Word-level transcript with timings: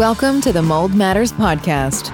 Welcome 0.00 0.40
to 0.40 0.50
the 0.50 0.62
Mold 0.62 0.94
Matters 0.94 1.30
Podcast. 1.30 2.08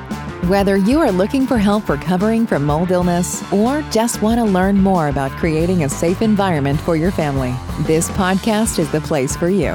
Whether 0.48 0.76
you 0.76 0.98
are 0.98 1.12
looking 1.12 1.46
for 1.46 1.56
help 1.56 1.88
recovering 1.88 2.44
from 2.44 2.64
mold 2.64 2.90
illness 2.90 3.44
or 3.52 3.82
just 3.92 4.20
want 4.22 4.40
to 4.40 4.44
learn 4.44 4.76
more 4.80 5.06
about 5.06 5.30
creating 5.30 5.84
a 5.84 5.88
safe 5.88 6.20
environment 6.20 6.80
for 6.80 6.96
your 6.96 7.12
family, 7.12 7.54
this 7.86 8.10
podcast 8.10 8.80
is 8.80 8.90
the 8.90 9.00
place 9.02 9.36
for 9.36 9.48
you. 9.48 9.74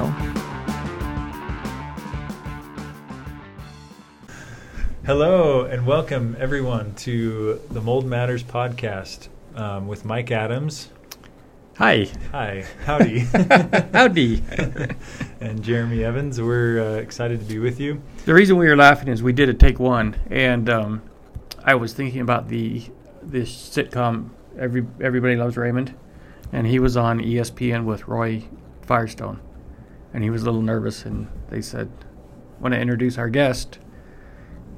Hello, 5.06 5.64
and 5.64 5.86
welcome 5.86 6.36
everyone 6.38 6.94
to 6.96 7.62
the 7.70 7.80
Mold 7.80 8.06
Matters 8.06 8.44
podcast 8.44 9.30
um, 9.56 9.88
with 9.88 10.04
Mike 10.04 10.32
Adams. 10.32 10.90
Hi. 11.82 12.08
Hi, 12.32 12.64
howdy. 12.86 13.20
Howdy. 13.94 14.44
and 15.42 15.64
Jeremy 15.64 16.04
Evans. 16.04 16.40
We're 16.40 16.80
uh, 16.80 16.92
excited 16.98 17.40
to 17.40 17.46
be 17.48 17.58
with 17.58 17.80
you. 17.80 18.04
the 18.26 18.36
reason 18.36 18.58
we 18.58 18.68
were 18.68 18.76
laughing 18.76 19.08
is 19.08 19.24
we 19.24 19.34
did 19.34 19.50
a 19.50 19.54
take 19.56 19.80
one, 19.80 20.16
and 20.30 20.70
um, 20.70 21.02
I 21.64 21.74
was 21.74 21.94
thinking 21.94 22.22
about 22.22 22.50
the 22.50 22.84
this 23.24 23.52
sitcom 23.52 24.30
Every 24.60 24.86
Everybody 25.02 25.36
Loves 25.36 25.58
Raymond, 25.58 25.96
and 26.52 26.68
he 26.68 26.78
was 26.78 26.96
on 26.96 27.20
ESPN 27.20 27.86
with 27.86 28.08
Roy 28.08 28.44
Firestone, 28.84 29.40
and 30.14 30.24
he 30.24 30.30
was 30.30 30.44
a 30.44 30.46
little 30.46 30.62
nervous, 30.62 31.04
and 31.04 31.30
they 31.50 31.64
said, 31.64 31.90
"Want 32.60 32.76
to 32.76 32.80
introduce 32.80 33.18
our 33.18 33.28
guest?" 33.28 33.80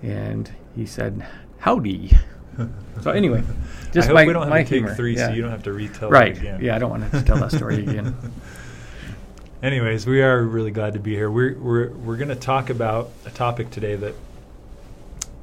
And 0.01 0.49
he 0.73 0.85
said, 0.85 1.27
"Howdy." 1.57 2.17
So 3.01 3.11
anyway, 3.11 3.43
just 3.91 4.05
I 4.05 4.07
hope 4.07 4.15
my, 4.15 4.25
we 4.25 4.33
don't 4.33 4.43
have 4.43 4.49
my 4.49 4.63
to 4.63 4.69
take 4.69 4.79
humor. 4.79 4.95
three, 4.95 5.15
yeah. 5.15 5.27
so 5.27 5.33
you 5.33 5.41
don't 5.41 5.51
have 5.51 5.63
to 5.63 5.73
retell 5.73 6.09
right? 6.09 6.29
it 6.29 6.37
again. 6.37 6.63
Yeah, 6.63 6.75
I 6.75 6.79
don't 6.79 6.89
want 6.89 7.11
to 7.11 7.21
tell 7.23 7.37
that 7.37 7.51
story 7.51 7.75
again. 7.87 8.15
Anyways, 9.61 10.05
we 10.05 10.21
are 10.21 10.43
really 10.43 10.71
glad 10.71 10.93
to 10.93 10.99
be 10.99 11.13
here. 11.13 11.31
We're 11.31 11.57
we're 11.57 11.89
we're 11.91 12.17
going 12.17 12.29
to 12.29 12.35
talk 12.35 12.69
about 12.69 13.11
a 13.25 13.29
topic 13.29 13.69
today 13.69 13.95
that 13.95 14.15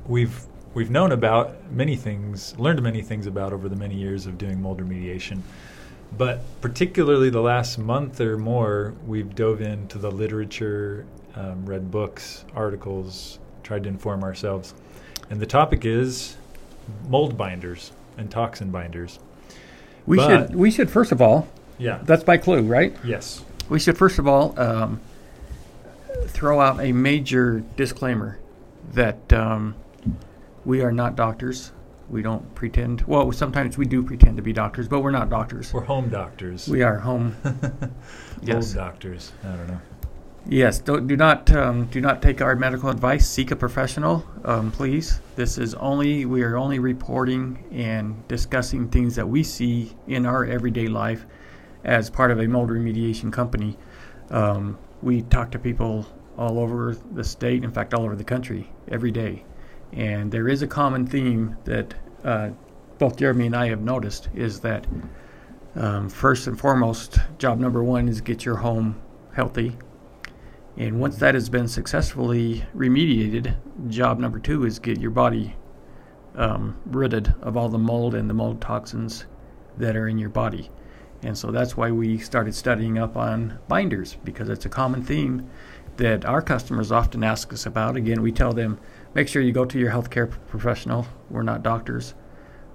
we've 0.07 0.45
we've 0.75 0.91
known 0.91 1.13
about 1.13 1.71
many 1.71 1.97
things, 1.97 2.59
learned 2.59 2.83
many 2.83 3.03
things 3.03 3.27
about 3.27 3.53
over 3.53 3.69
the 3.69 3.77
many 3.77 3.95
years 3.95 4.27
of 4.27 4.39
doing 4.39 4.61
mold 4.61 4.81
remediation. 4.81 5.41
But 6.17 6.41
particularly 6.61 7.31
the 7.31 7.41
last 7.41 7.79
month 7.79 8.21
or 8.21 8.37
more, 8.37 8.95
we've 9.07 9.35
dove 9.35 9.61
into 9.61 9.99
the 9.99 10.11
literature, 10.11 11.07
um, 11.37 11.65
read 11.65 11.91
books, 11.91 12.45
articles, 12.55 13.39
tried 13.63 13.85
to 13.85 13.89
inform 13.89 14.25
ourselves. 14.25 14.75
And 15.31 15.41
the 15.41 15.47
topic 15.47 15.85
is 15.85 16.37
mold 17.09 17.37
binders 17.37 17.93
and 18.19 18.31
toxin 18.31 18.71
binders. 18.71 19.19
We 20.07 20.17
But- 20.17 20.29
should 20.49 20.57
we 20.57 20.71
should 20.71 20.91
first 20.91 21.13
of 21.13 21.21
all 21.23 21.47
Yeah. 21.79 21.99
that's 22.03 22.27
my 22.27 22.37
clue, 22.37 22.63
right? 22.63 22.97
Yes. 23.05 23.45
We 23.69 23.79
should 23.79 23.97
first 23.97 24.19
of 24.19 24.27
all 24.27 24.59
um, 24.59 25.01
throw 26.27 26.61
out 26.61 26.81
a 26.81 26.93
major 26.93 27.63
disclaimer 27.77 28.39
that 28.95 29.33
um, 29.33 29.75
we 30.65 30.83
are 30.83 30.93
not 30.93 31.17
doctors. 31.17 31.73
We 32.09 32.23
don't 32.23 32.53
pretend. 32.57 33.03
Well, 33.03 33.31
sometimes 33.31 33.79
we 33.79 33.87
do 33.87 34.03
pretend 34.03 34.37
to 34.37 34.43
be 34.43 34.53
doctors, 34.53 34.89
but 34.89 35.01
we're 35.01 35.13
not 35.13 35.31
doctors. 35.31 35.73
We're 35.73 35.83
home 35.85 36.09
doctors. 36.09 36.67
We 36.69 36.83
are 36.83 36.99
home. 36.99 37.37
Yes. 38.43 38.69
Old 38.69 38.75
doctors. 38.87 39.33
I 39.45 39.49
don't 39.55 39.69
know. 39.69 39.81
Yes. 40.47 40.79
Don't, 40.79 41.07
do 41.07 41.17
not 41.17 41.51
um, 41.55 41.87
do 41.87 42.01
not 42.01 42.23
take 42.23 42.41
our 42.41 42.57
medical 42.57 42.89
advice. 42.89 43.29
Seek 43.29 43.51
a 43.51 43.57
professional, 43.57 44.27
um, 44.45 44.71
please. 44.73 45.21
This 45.37 45.59
is 45.59 45.75
only 45.75 46.25
we 46.25 46.43
are 46.43 46.57
only 46.57 46.79
reporting 46.79 47.63
and 47.71 48.27
discussing 48.27 48.89
things 48.89 49.15
that 49.17 49.29
we 49.29 49.43
see 49.43 49.95
in 50.09 50.27
our 50.27 50.45
everyday 50.45 50.89
life 50.89 51.27
as 51.85 52.11
part 52.11 52.31
of 52.31 52.41
a 52.41 52.49
mold 52.49 52.71
remediation 52.71 53.33
company. 53.33 53.77
Um, 54.31 54.79
we 55.03 55.23
talk 55.23 55.51
to 55.53 55.59
people 55.59 56.07
all 56.39 56.59
over 56.59 56.97
the 57.13 57.25
state, 57.25 57.63
in 57.63 57.71
fact, 57.71 57.93
all 57.93 58.05
over 58.05 58.17
the 58.17 58.25
country, 58.25 58.71
every 58.89 59.11
day, 59.11 59.45
and 59.93 60.33
there 60.33 60.49
is 60.49 60.63
a 60.63 60.67
common 60.67 61.07
theme 61.07 61.57
that 61.65 61.95
uh, 62.25 62.51
both 62.99 63.17
Jeremy 63.17 63.47
and 63.47 63.57
I 63.57 63.69
have 63.69 63.81
noticed 63.83 64.29
is 64.35 64.61
that 64.61 64.87
um, 65.77 66.09
first 66.09 66.47
and 66.47 66.59
foremost, 66.59 67.19
job 67.39 67.59
number 67.59 67.83
one 67.85 68.09
is 68.09 68.21
get 68.21 68.45
your 68.45 68.57
home 68.57 69.01
healthy. 69.33 69.77
And 70.81 70.99
once 70.99 71.19
that 71.19 71.35
has 71.35 71.51
been 71.51 71.69
successfully 71.69 72.65
remediated, 72.75 73.55
job 73.91 74.19
number 74.19 74.39
two 74.39 74.65
is 74.65 74.79
get 74.79 74.99
your 74.99 75.11
body 75.11 75.55
um, 76.35 76.81
ridded 76.87 77.35
of 77.43 77.55
all 77.55 77.69
the 77.69 77.77
mold 77.77 78.15
and 78.15 78.31
the 78.31 78.35
mold 78.35 78.63
toxins 78.63 79.27
that 79.77 79.95
are 79.95 80.09
in 80.09 80.17
your 80.19 80.31
body. 80.31 80.71
And 81.23 81.37
so 81.37 81.51
that's 81.51 81.77
why 81.77 81.91
we 81.91 82.17
started 82.17 82.55
studying 82.55 82.99
up 82.99 83.15
on 83.15 83.59
binders 83.69 84.17
because 84.25 84.49
it's 84.49 84.65
a 84.65 84.71
common 84.71 85.03
theme 85.05 85.51
that 85.99 86.25
our 86.25 86.41
customers 86.41 86.91
often 86.91 87.23
ask 87.23 87.53
us 87.53 87.67
about. 87.67 87.97
Again, 87.97 88.23
we 88.23 88.33
tell 88.33 88.55
them 88.55 88.81
make 89.13 89.29
sure 89.29 89.43
you 89.43 89.53
go 89.53 89.67
to 89.67 89.79
your 89.79 89.91
healthcare 89.91 90.31
professional. 90.49 91.07
We're 91.29 91.43
not 91.43 91.63
doctors. 91.63 92.15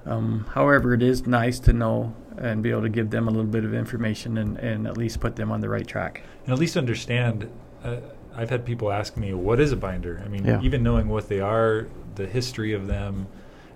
Um, 0.06 0.46
however, 0.54 0.94
it 0.94 1.02
is 1.02 1.26
nice 1.26 1.58
to 1.62 1.74
know 1.74 2.16
and 2.38 2.62
be 2.62 2.70
able 2.70 2.84
to 2.84 2.90
give 2.90 3.10
them 3.10 3.28
a 3.28 3.32
little 3.32 3.50
bit 3.50 3.66
of 3.66 3.74
information 3.74 4.38
and, 4.38 4.58
and 4.60 4.86
at 4.86 4.96
least 4.96 5.20
put 5.20 5.36
them 5.36 5.52
on 5.52 5.62
the 5.62 5.70
right 5.70 5.88
track. 5.88 6.22
and 6.44 6.54
at 6.54 6.60
least 6.60 6.78
understand. 6.78 7.50
Uh, 7.86 7.98
I've 8.36 8.50
had 8.50 8.66
people 8.66 8.92
ask 8.92 9.16
me, 9.16 9.34
"What 9.34 9.60
is 9.62 9.72
a 9.72 9.78
binder?" 9.78 10.22
I 10.26 10.28
mean, 10.28 10.44
Yeah. 10.46 10.60
even 10.62 10.84
knowing 10.84 11.08
what 11.08 11.30
they 11.30 11.40
are, 11.40 11.88
the 12.16 12.26
history 12.26 12.74
of 12.74 12.88
them, 12.88 13.28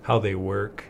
how 0.01 0.19
they 0.19 0.35
work, 0.35 0.83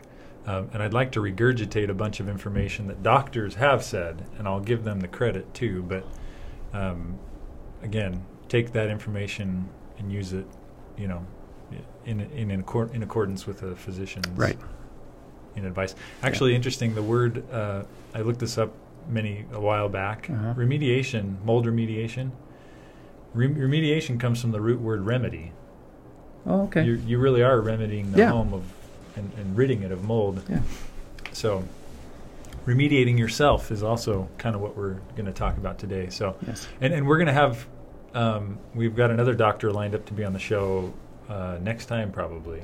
um, 0.46 0.68
and 0.72 0.82
I'd 0.82 0.94
like 0.94 1.12
to 1.12 1.20
regurgitate 1.20 1.88
a 1.88 1.94
bunch 1.94 2.18
of 2.18 2.28
information 2.28 2.86
that 2.88 3.02
doctors 3.02 3.56
have 3.56 3.84
said, 3.84 4.22
and 4.38 4.48
I'll 4.48 4.60
give 4.60 4.84
them 4.84 5.00
the 5.00 5.08
credit 5.08 5.52
too. 5.54 5.84
But 5.86 6.04
um, 6.72 7.18
again, 7.82 8.22
take 8.48 8.72
that 8.72 8.88
information 8.88 9.68
and 9.98 10.10
use 10.10 10.32
it, 10.32 10.46
you 10.96 11.06
know, 11.06 11.24
in 12.06 12.20
in 12.34 12.50
in, 12.50 12.62
accor- 12.62 12.92
in 12.94 13.02
accordance 13.02 13.46
with 13.46 13.62
a 13.62 13.76
physician's 13.76 14.26
Right. 14.30 14.58
in 15.54 15.64
advice. 15.66 15.94
Actually, 16.22 16.54
interesting. 16.56 16.94
The 16.94 17.02
word 17.02 17.44
uh, 17.52 17.82
I 18.14 18.22
looked 18.22 18.40
this 18.40 18.56
up 18.58 18.72
many 19.08 19.44
a 19.52 19.60
while 19.60 19.88
back. 19.88 20.28
Uh-huh. 20.30 20.54
Remediation, 20.56 21.44
mold 21.44 21.66
remediation. 21.66 22.30
Rem- 23.34 23.54
remediation 23.56 24.18
comes 24.18 24.40
from 24.40 24.50
the 24.52 24.60
root 24.60 24.80
word 24.80 25.02
remedy. 25.06 25.52
Oh, 26.46 26.62
okay. 26.62 26.84
You 26.84 26.94
you 27.06 27.18
really 27.18 27.42
are 27.42 27.60
remedying 27.60 28.12
the 28.12 28.18
Yeah. 28.18 28.30
home 28.30 28.52
of 28.54 28.62
and, 29.16 29.30
and 29.38 29.56
ridding 29.56 29.82
it 29.82 29.92
of 29.92 30.04
mold. 30.04 30.42
Yeah. 30.48 30.60
So 31.32 31.64
remediating 32.66 33.18
yourself 33.18 33.70
is 33.70 33.82
also 33.82 34.28
kind 34.38 34.54
of 34.54 34.60
what 34.62 34.76
we're 34.76 34.94
going 35.16 35.26
to 35.26 35.32
talk 35.32 35.56
about 35.58 35.78
today. 35.78 36.08
So 36.10 36.36
yes. 36.46 36.66
and 36.80 36.92
and 36.92 37.06
we're 37.06 37.18
going 37.18 37.26
to 37.28 37.32
have 37.32 37.66
um, 38.14 38.58
we've 38.74 38.96
got 38.96 39.10
another 39.10 39.34
doctor 39.34 39.70
lined 39.72 39.94
up 39.94 40.04
to 40.06 40.12
be 40.12 40.24
on 40.24 40.32
the 40.32 40.38
show 40.40 40.92
uh, 41.28 41.58
next 41.62 41.86
time 41.86 42.10
probably. 42.10 42.62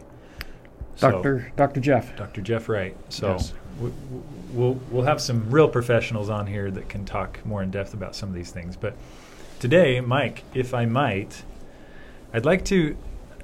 So- 0.96 1.10
Doctor 1.12 1.52
Doctor 1.56 1.80
Jeff. 1.80 2.16
Dr. 2.16 2.40
Jeff 2.40 2.68
Wright. 2.68 2.96
So 3.10 3.32
Yes. 3.32 3.52
w- 3.76 3.92
w- 4.08 4.22
we'll 4.52 4.80
we'll 4.90 5.04
have 5.04 5.20
some 5.20 5.48
real 5.50 5.68
professionals 5.68 6.30
on 6.30 6.46
here 6.46 6.70
that 6.70 6.88
can 6.88 7.04
talk 7.04 7.44
more 7.44 7.62
in 7.62 7.70
depth 7.70 7.92
about 7.94 8.16
some 8.16 8.28
of 8.30 8.34
these 8.34 8.50
things. 8.50 8.76
But 8.76 8.96
today, 9.60 10.00
Mike, 10.00 10.44
if 10.54 10.74
I 10.74 10.86
might, 10.86 11.44
I'd 12.32 12.44
like 12.44 12.64
to 12.66 12.96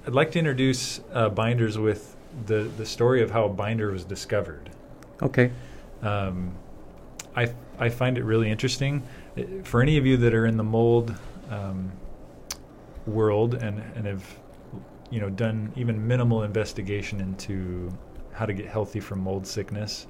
I'd 0.06 0.15
like 0.15 0.33
to 0.33 0.39
introduce 0.39 1.00
uh, 1.12 1.28
binders 1.28 1.78
with 1.78 2.17
the 2.47 2.71
the 2.77 2.87
story 2.87 3.23
of 3.23 3.31
how 3.31 3.45
a 3.45 3.49
binder 3.49 3.91
was 3.91 4.05
discovered. 4.05 4.71
Okay. 5.21 5.50
Um, 6.03 6.55
I 7.37 7.53
I 7.78 7.89
find 7.89 8.19
it 8.19 8.25
really 8.25 8.50
interesting. 8.50 9.03
For 9.65 9.81
any 9.81 9.97
of 9.97 10.06
you 10.06 10.17
that 10.19 10.34
are 10.34 10.47
in 10.47 10.56
the 10.56 10.65
mold 10.65 11.15
um, 11.50 11.93
world 13.06 13.55
and 13.55 13.83
and 13.94 14.06
have 14.06 14.25
you 15.11 15.21
know 15.21 15.31
done 15.31 15.73
even 15.77 16.06
minimal 16.06 16.43
investigation 16.43 17.21
into 17.21 17.91
how 18.33 18.47
to 18.47 18.53
get 18.53 18.67
healthy 18.67 18.99
from 19.00 19.21
mold 19.21 19.47
sickness, 19.47 20.06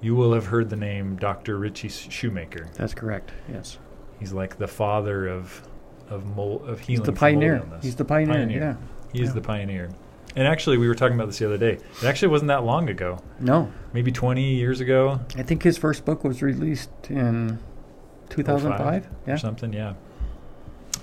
you 0.00 0.14
will 0.14 0.32
have 0.32 0.46
heard 0.46 0.70
the 0.70 0.76
name 0.76 1.16
Dr. 1.16 1.58
Ritchie 1.58 1.88
Shoemaker. 1.88 2.68
That's 2.74 2.94
correct. 2.94 3.32
Yes. 3.50 3.78
He's 4.18 4.32
like 4.32 4.58
the 4.58 4.66
father 4.68 5.26
of 5.28 5.62
of 6.10 6.24
mold 6.36 6.66
of 6.68 6.80
He's 6.80 6.86
healing. 6.98 7.04
the 7.04 7.12
pioneer. 7.12 7.62
He's 7.82 7.96
the 7.96 8.04
pioneer. 8.04 8.48
Yeah. 8.48 8.74
He 9.12 9.20
is 9.22 9.28
Yeah. 9.28 9.34
the 9.34 9.40
pioneer. 9.42 9.90
And 10.36 10.46
actually, 10.46 10.76
we 10.78 10.86
were 10.88 10.94
talking 10.94 11.16
about 11.16 11.26
this 11.26 11.38
the 11.38 11.46
other 11.46 11.58
day. 11.58 11.72
It 12.00 12.04
actually 12.04 12.28
wasn't 12.28 12.48
that 12.48 12.62
long 12.64 12.88
ago. 12.88 13.18
No, 13.40 13.70
Maybe 13.92 14.12
20 14.12 14.54
years 14.54 14.80
ago, 14.80 15.20
I 15.36 15.42
think 15.42 15.62
his 15.62 15.76
first 15.78 16.04
book 16.04 16.22
was 16.24 16.42
released 16.42 16.90
in 17.08 17.58
2005. 18.30 19.06
or 19.26 19.36
something. 19.38 19.72
Yeah. 19.72 19.94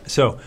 So, 0.06 0.38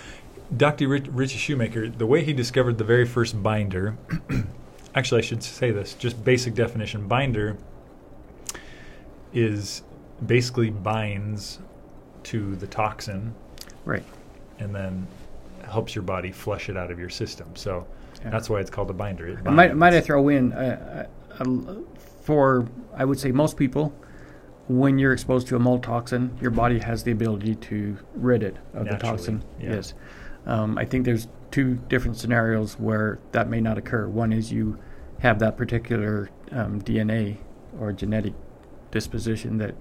Dr. 0.56 0.88
Rich, 0.88 1.06
Ritchie 1.10 1.38
Shoemaker, 1.38 1.88
the 1.88 2.06
way 2.06 2.24
he 2.24 2.32
discovered 2.32 2.78
the 2.78 2.84
very 2.84 3.04
first 3.04 3.42
binder, 3.42 3.96
actually, 4.94 5.18
I 5.18 5.24
should 5.24 5.42
say 5.42 5.70
this 5.70 5.94
just 5.94 6.24
basic 6.24 6.54
definition 6.54 7.06
binder 7.08 7.56
is 9.32 9.82
basically 10.24 10.70
binds 10.70 11.58
to 12.28 12.56
the 12.56 12.66
toxin 12.66 13.34
Right. 13.84 14.04
and 14.58 14.74
then 14.74 15.06
helps 15.64 15.94
your 15.94 16.02
body 16.02 16.30
flush 16.32 16.68
it 16.68 16.76
out 16.76 16.90
of 16.90 16.98
your 16.98 17.08
system. 17.08 17.48
So, 17.54 17.86
Yeah. 18.22 18.30
that's 18.30 18.50
why 18.50 18.60
it's 18.60 18.70
called 18.70 18.90
a 18.90 18.92
binder. 18.94 19.26
It 19.28 19.44
might, 19.44 19.74
might 19.76 19.94
I 19.94 20.00
throw 20.00 20.28
in 20.28 20.52
uh, 20.52 21.06
uh, 21.38 21.42
uh, 21.44 21.74
for 22.22 22.66
I 22.96 23.04
would 23.04 23.18
say 23.18 23.30
most 23.32 23.56
people, 23.56 23.92
when 24.68 24.98
you're 24.98 25.12
exposed 25.12 25.46
to 25.48 25.56
a 25.56 25.58
mold 25.58 25.82
toxin, 25.82 26.36
your 26.40 26.50
body 26.50 26.78
has 26.80 27.02
the 27.04 27.12
ability 27.12 27.54
to 27.54 27.96
rid 28.14 28.42
it 28.42 28.56
of 28.74 28.86
the 28.88 28.96
toxin. 28.96 29.42
yeah. 29.60 29.74
Yes. 29.76 29.94
Um, 30.46 30.76
I 30.78 30.84
think 30.84 31.04
there's 31.04 31.28
two 31.50 31.76
different 31.88 32.16
scenarios 32.18 32.78
where 32.78 33.18
that 33.32 33.48
may 33.48 33.60
not 33.60 33.78
occur. 33.78 34.06
One 34.08 34.32
is 34.32 34.52
you 34.52 34.76
have 35.20 35.38
that 35.38 35.56
particular 35.56 36.28
um, 36.52 36.80
DNA 36.82 37.38
or 37.80 37.92
genetic 37.92 38.34
disposition 38.90 39.58
that 39.58 39.74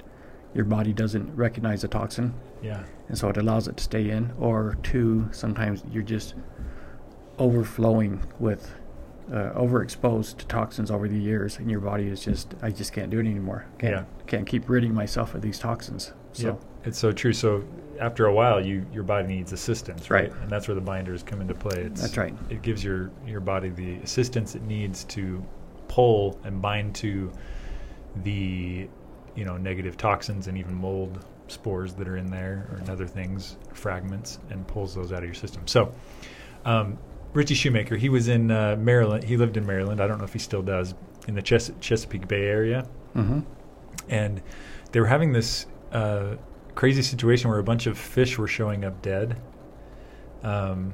your 0.53 0.65
body 0.65 0.93
doesn't 0.93 1.35
recognize 1.35 1.81
the 1.83 1.87
toxin, 1.87 2.33
Yeah. 2.61 2.83
and 3.09 3.17
so 3.17 3.29
it 3.29 3.37
allows 3.37 3.67
it 3.67 3.77
to 3.77 3.83
stay 3.83 4.09
in. 4.09 4.31
Or 4.39 4.77
two, 4.83 5.27
sometimes 5.31 5.83
you're 5.91 6.03
just 6.03 6.35
overflowing 7.39 8.21
with 8.39 8.73
uh, 9.31 9.51
overexposed 9.55 10.37
to 10.37 10.45
toxins 10.47 10.89
over 10.89 11.07
the 11.07 11.17
years, 11.19 11.57
and 11.57 11.69
your 11.69 11.81
body 11.81 12.07
is 12.07 12.23
just 12.23 12.53
I 12.61 12.71
just 12.71 12.93
can't 12.93 13.09
do 13.09 13.17
it 13.19 13.25
anymore. 13.27 13.65
Can't 13.77 13.93
Yeah. 13.93 14.03
can't 14.25 14.47
keep 14.47 14.69
ridding 14.69 14.93
myself 14.93 15.35
of 15.35 15.41
these 15.41 15.59
toxins. 15.59 16.13
So 16.33 16.47
Yep. 16.47 16.61
It's 16.85 16.97
so 16.97 17.11
true. 17.11 17.33
So 17.33 17.63
after 17.99 18.25
a 18.27 18.33
while, 18.33 18.63
you 18.65 18.85
your 18.93 19.03
body 19.03 19.27
needs 19.27 19.51
assistance, 19.51 20.09
right? 20.09 20.31
Right. 20.31 20.41
And 20.43 20.49
that's 20.49 20.67
where 20.69 20.75
the 20.75 20.81
binders 20.81 21.23
come 21.23 21.41
into 21.41 21.53
play. 21.53 21.81
It's, 21.81 21.99
That's 22.01 22.15
right. 22.17 22.33
It 22.49 22.61
gives 22.61 22.83
your 22.83 23.11
your 23.25 23.41
body 23.41 23.69
the 23.69 23.95
assistance 23.97 24.55
it 24.55 24.63
needs 24.63 25.03
to 25.05 25.43
pull 25.89 26.39
and 26.45 26.61
bind 26.61 26.95
to 26.95 27.29
the 28.23 28.87
you 29.37 29.45
know 29.45 29.55
negative 29.55 29.95
toxins 29.95 30.47
and 30.47 30.57
even 30.57 30.73
mold 30.73 31.23
spores 31.47 31.93
that 31.93 32.07
are 32.09 32.17
in 32.17 32.29
there 32.29 32.67
or 32.71 32.91
other 32.91 33.07
things, 33.07 33.55
fragments, 33.73 34.39
and 34.49 34.67
pulls 34.67 34.93
those 34.93 35.13
out 35.13 35.19
of 35.19 35.25
your 35.25 35.33
system. 35.33 35.65
So. 35.67 35.93
Um, 36.65 36.97
Ritchie 37.33 37.55
Shoemaker, 37.55 37.97
he 37.97 38.09
was 38.09 38.29
in 38.29 38.49
uh, 38.49 38.77
Maryland. 38.79 39.23
He 39.23 39.37
lived 39.37 39.57
in 39.57 39.65
Maryland. 39.65 40.01
I 40.01 40.07
don't 40.07 40.17
know 40.17 40.23
if 40.23 40.33
he 40.33 40.39
still 40.39 40.63
does 40.63 40.95
in 41.27 41.35
the 41.35 41.41
Ches- 41.41 41.71
Chesapeake 41.79 42.27
Bay 42.27 42.45
area 42.45 42.87
hmm 43.13 43.41
and 44.09 44.41
they 44.91 44.99
were 44.99 45.07
having 45.07 45.33
this 45.33 45.65
uh, 45.91 46.35
crazy 46.75 47.01
situation 47.01 47.49
where 47.49 47.59
a 47.59 47.63
bunch 47.63 47.87
of 47.87 47.97
fish 47.97 48.37
were 48.37 48.47
showing 48.47 48.85
up 48.85 49.01
dead. 49.01 49.39
Um, 50.43 50.93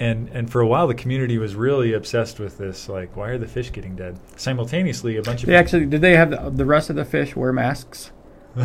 and 0.00 0.28
and 0.30 0.50
for 0.50 0.60
a 0.60 0.66
while, 0.66 0.86
the 0.86 0.94
community 0.94 1.38
was 1.38 1.54
really 1.54 1.92
obsessed 1.92 2.38
with 2.40 2.58
this. 2.58 2.88
Like, 2.88 3.16
why 3.16 3.28
are 3.30 3.38
the 3.38 3.46
fish 3.48 3.72
getting 3.72 3.94
dead? 3.96 4.18
Simultaneously, 4.36 5.16
a 5.16 5.22
bunch 5.22 5.42
of 5.42 5.48
They 5.48 5.56
actually 5.56 5.86
did 5.86 6.00
they 6.00 6.16
have 6.16 6.30
the, 6.30 6.50
the 6.50 6.64
rest 6.64 6.90
of 6.90 6.96
the 6.96 7.04
fish 7.04 7.34
wear 7.36 7.52
masks 7.52 8.10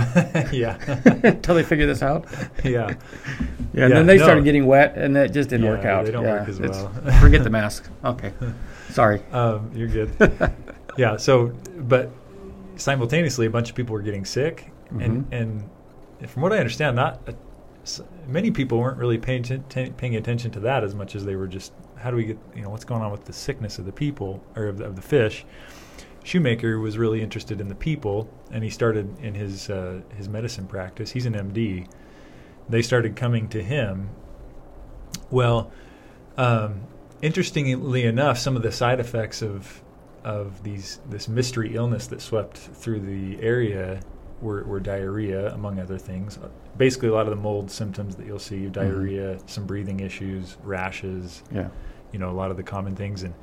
yeah, 0.51 0.77
until 1.23 1.55
they 1.55 1.63
figure 1.63 1.87
this 1.87 2.01
out? 2.03 2.25
yeah, 2.63 2.69
Yeah, 2.71 2.87
and 2.89 2.97
Yeah, 3.73 3.87
then 3.89 4.05
they 4.05 4.17
no. 4.17 4.23
started 4.23 4.43
getting 4.43 4.65
wet, 4.67 4.93
and 4.95 5.15
that 5.15 5.31
just 5.33 5.49
didn't 5.49 5.65
Yeah, 5.65 5.71
work 5.71 5.85
out. 5.85 6.05
they 6.05 6.11
don't 6.11 6.23
yeah, 6.23 6.39
work 6.39 6.49
as 6.49 6.59
well. 6.59 6.89
forget 7.21 7.43
the 7.43 7.49
mask. 7.49 7.89
Okay, 8.05 8.31
sorry. 8.89 9.21
um, 9.31 9.71
you're 9.73 9.87
good. 9.87 10.11
yeah. 10.97 11.17
So, 11.17 11.53
but 11.77 12.11
simultaneously, 12.75 13.45
a 13.47 13.49
bunch 13.49 13.69
of 13.69 13.75
people 13.75 13.93
were 13.93 14.01
getting 14.01 14.25
sick, 14.25 14.71
and 14.99 15.25
Mhm. 15.29 15.33
and 16.21 16.29
from 16.29 16.43
what 16.43 16.53
I 16.53 16.57
understand, 16.57 16.95
not 16.95 17.21
a, 17.27 17.33
many 18.27 18.51
people 18.51 18.77
weren't 18.79 18.97
really 18.97 19.17
paying 19.17 19.41
atten- 19.41 19.93
paying 19.93 20.15
attention 20.15 20.51
to 20.51 20.59
that 20.61 20.83
as 20.83 20.93
much 20.93 21.15
as 21.15 21.25
they 21.25 21.35
were 21.35 21.47
just 21.47 21.71
how 21.97 22.11
do 22.11 22.17
we 22.17 22.25
get 22.25 22.37
you 22.55 22.61
know 22.61 22.69
what's 22.69 22.85
going 22.85 23.01
on 23.01 23.11
with 23.11 23.25
the 23.25 23.33
sickness 23.33 23.79
of 23.79 23.85
the 23.85 23.91
people 23.91 24.43
or 24.55 24.67
of 24.67 24.77
the, 24.77 24.85
of 24.85 24.95
the 24.95 25.01
fish. 25.01 25.45
Shoemaker 26.23 26.79
was 26.79 26.97
really 26.97 27.21
interested 27.21 27.61
in 27.61 27.69
the 27.69 27.75
people, 27.75 28.29
and 28.51 28.63
he 28.63 28.69
started 28.69 29.19
in 29.19 29.33
his 29.33 29.69
uh, 29.69 30.01
his 30.15 30.27
medicine 30.27 30.67
practice. 30.67 31.11
He's 31.11 31.25
an 31.25 31.33
MD. 31.33 31.87
They 32.67 32.81
started 32.81 33.15
coming 33.15 33.47
to 33.49 33.63
him. 33.63 34.09
Well, 35.31 35.71
um, 36.37 36.81
interestingly 37.21 38.03
enough, 38.03 38.37
some 38.37 38.55
of 38.55 38.63
the 38.63 38.71
side 38.71 38.99
effects 38.99 39.41
of 39.41 39.81
of 40.23 40.63
these 40.63 40.99
this 41.09 41.27
mystery 41.27 41.75
illness 41.75 42.07
that 42.07 42.21
swept 42.21 42.57
through 42.57 42.99
the 42.99 43.41
area 43.41 44.01
were, 44.41 44.63
were 44.63 44.79
diarrhea, 44.79 45.53
among 45.53 45.79
other 45.79 45.97
things. 45.97 46.39
Basically, 46.77 47.09
a 47.09 47.13
lot 47.13 47.23
of 47.27 47.29
the 47.31 47.41
mold 47.41 47.69
symptoms 47.71 48.15
that 48.15 48.25
you'll 48.25 48.39
see: 48.39 48.67
diarrhea, 48.67 49.39
some 49.47 49.65
breathing 49.65 49.99
issues, 49.99 50.57
rashes. 50.63 51.43
Yeah. 51.51 51.69
You 52.11 52.19
know, 52.19 52.29
a 52.29 52.37
lot 52.41 52.51
of 52.51 52.57
the 52.57 52.63
common 52.63 52.95
things, 52.95 53.23
and 53.23 53.33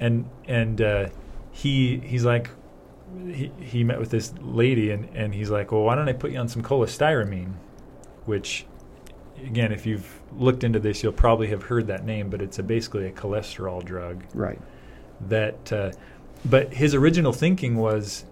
and 0.00 0.28
and 0.46 0.80
uh, 0.80 1.08
he 1.52 1.98
he's 1.98 2.24
like. 2.24 2.50
He, 3.26 3.50
he 3.58 3.84
met 3.84 3.98
with 3.98 4.10
this 4.10 4.34
lady 4.42 4.90
and, 4.90 5.08
and 5.14 5.34
he's 5.34 5.48
like, 5.48 5.72
well, 5.72 5.80
why 5.80 5.94
don't 5.94 6.10
I 6.10 6.12
put 6.12 6.30
you 6.30 6.36
on 6.38 6.46
some 6.46 6.62
cholestyramine, 6.62 7.54
which 8.26 8.66
again, 9.42 9.72
if 9.72 9.86
you've 9.86 10.20
looked 10.36 10.62
into 10.62 10.78
this, 10.78 11.02
you'll 11.02 11.12
probably 11.14 11.46
have 11.46 11.62
heard 11.62 11.86
that 11.86 12.04
name, 12.04 12.28
but 12.28 12.42
it's 12.42 12.58
a, 12.58 12.62
basically 12.62 13.06
a 13.06 13.10
cholesterol 13.10 13.82
drug 13.82 14.24
Right. 14.34 14.60
that 15.22 15.72
uh, 15.72 15.92
but 16.44 16.74
his 16.74 16.94
original 16.94 17.32
thinking 17.32 17.76
was 17.76 18.26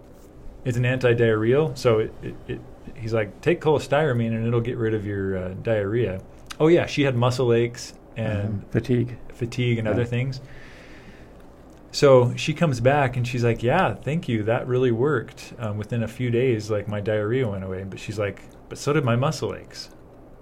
it's 0.67 0.77
an 0.77 0.85
anti-diarrheal 0.85 1.77
so 1.79 2.01
it, 2.01 2.13
it, 2.23 2.35
it, 2.49 2.61
he's 2.95 3.15
like 3.15 3.41
take 3.41 3.61
cholestyramine 3.63 4.35
and 4.37 4.47
it'll 4.47 4.61
get 4.61 4.77
rid 4.77 4.93
of 4.93 5.07
your 5.07 5.39
uh, 5.39 5.49
diarrhea 5.63 6.21
oh 6.61 6.67
yeah 6.69 6.85
she 6.85 7.03
had 7.03 7.17
muscle 7.17 7.53
aches 7.55 7.95
and 8.17 8.63
Mhm. 8.63 8.71
fatigue. 8.73 9.17
fatigue 9.33 9.79
and 9.79 9.87
Yeah. 9.87 9.93
other 9.93 10.05
things 10.05 10.41
so 11.93 12.35
she 12.37 12.53
comes 12.53 12.81
back 12.81 13.17
and 13.17 13.27
she's 13.27 13.45
like 13.45 13.63
yeah 13.63 13.95
thank 13.95 14.29
you 14.29 14.43
that 14.43 14.67
really 14.67 14.91
worked 14.91 15.55
um, 15.59 15.79
within 15.79 16.03
a 16.03 16.09
few 16.09 16.31
days 16.31 16.71
like 16.71 16.89
my 16.89 17.01
diarrhea 17.01 17.49
went 17.49 17.65
away 17.65 17.85
but 17.85 17.99
she's 17.99 18.19
like 18.19 18.43
but 18.69 18.77
so 18.79 18.93
did 18.93 19.05
my 19.05 19.17
muscle 19.17 19.55
aches 19.55 19.91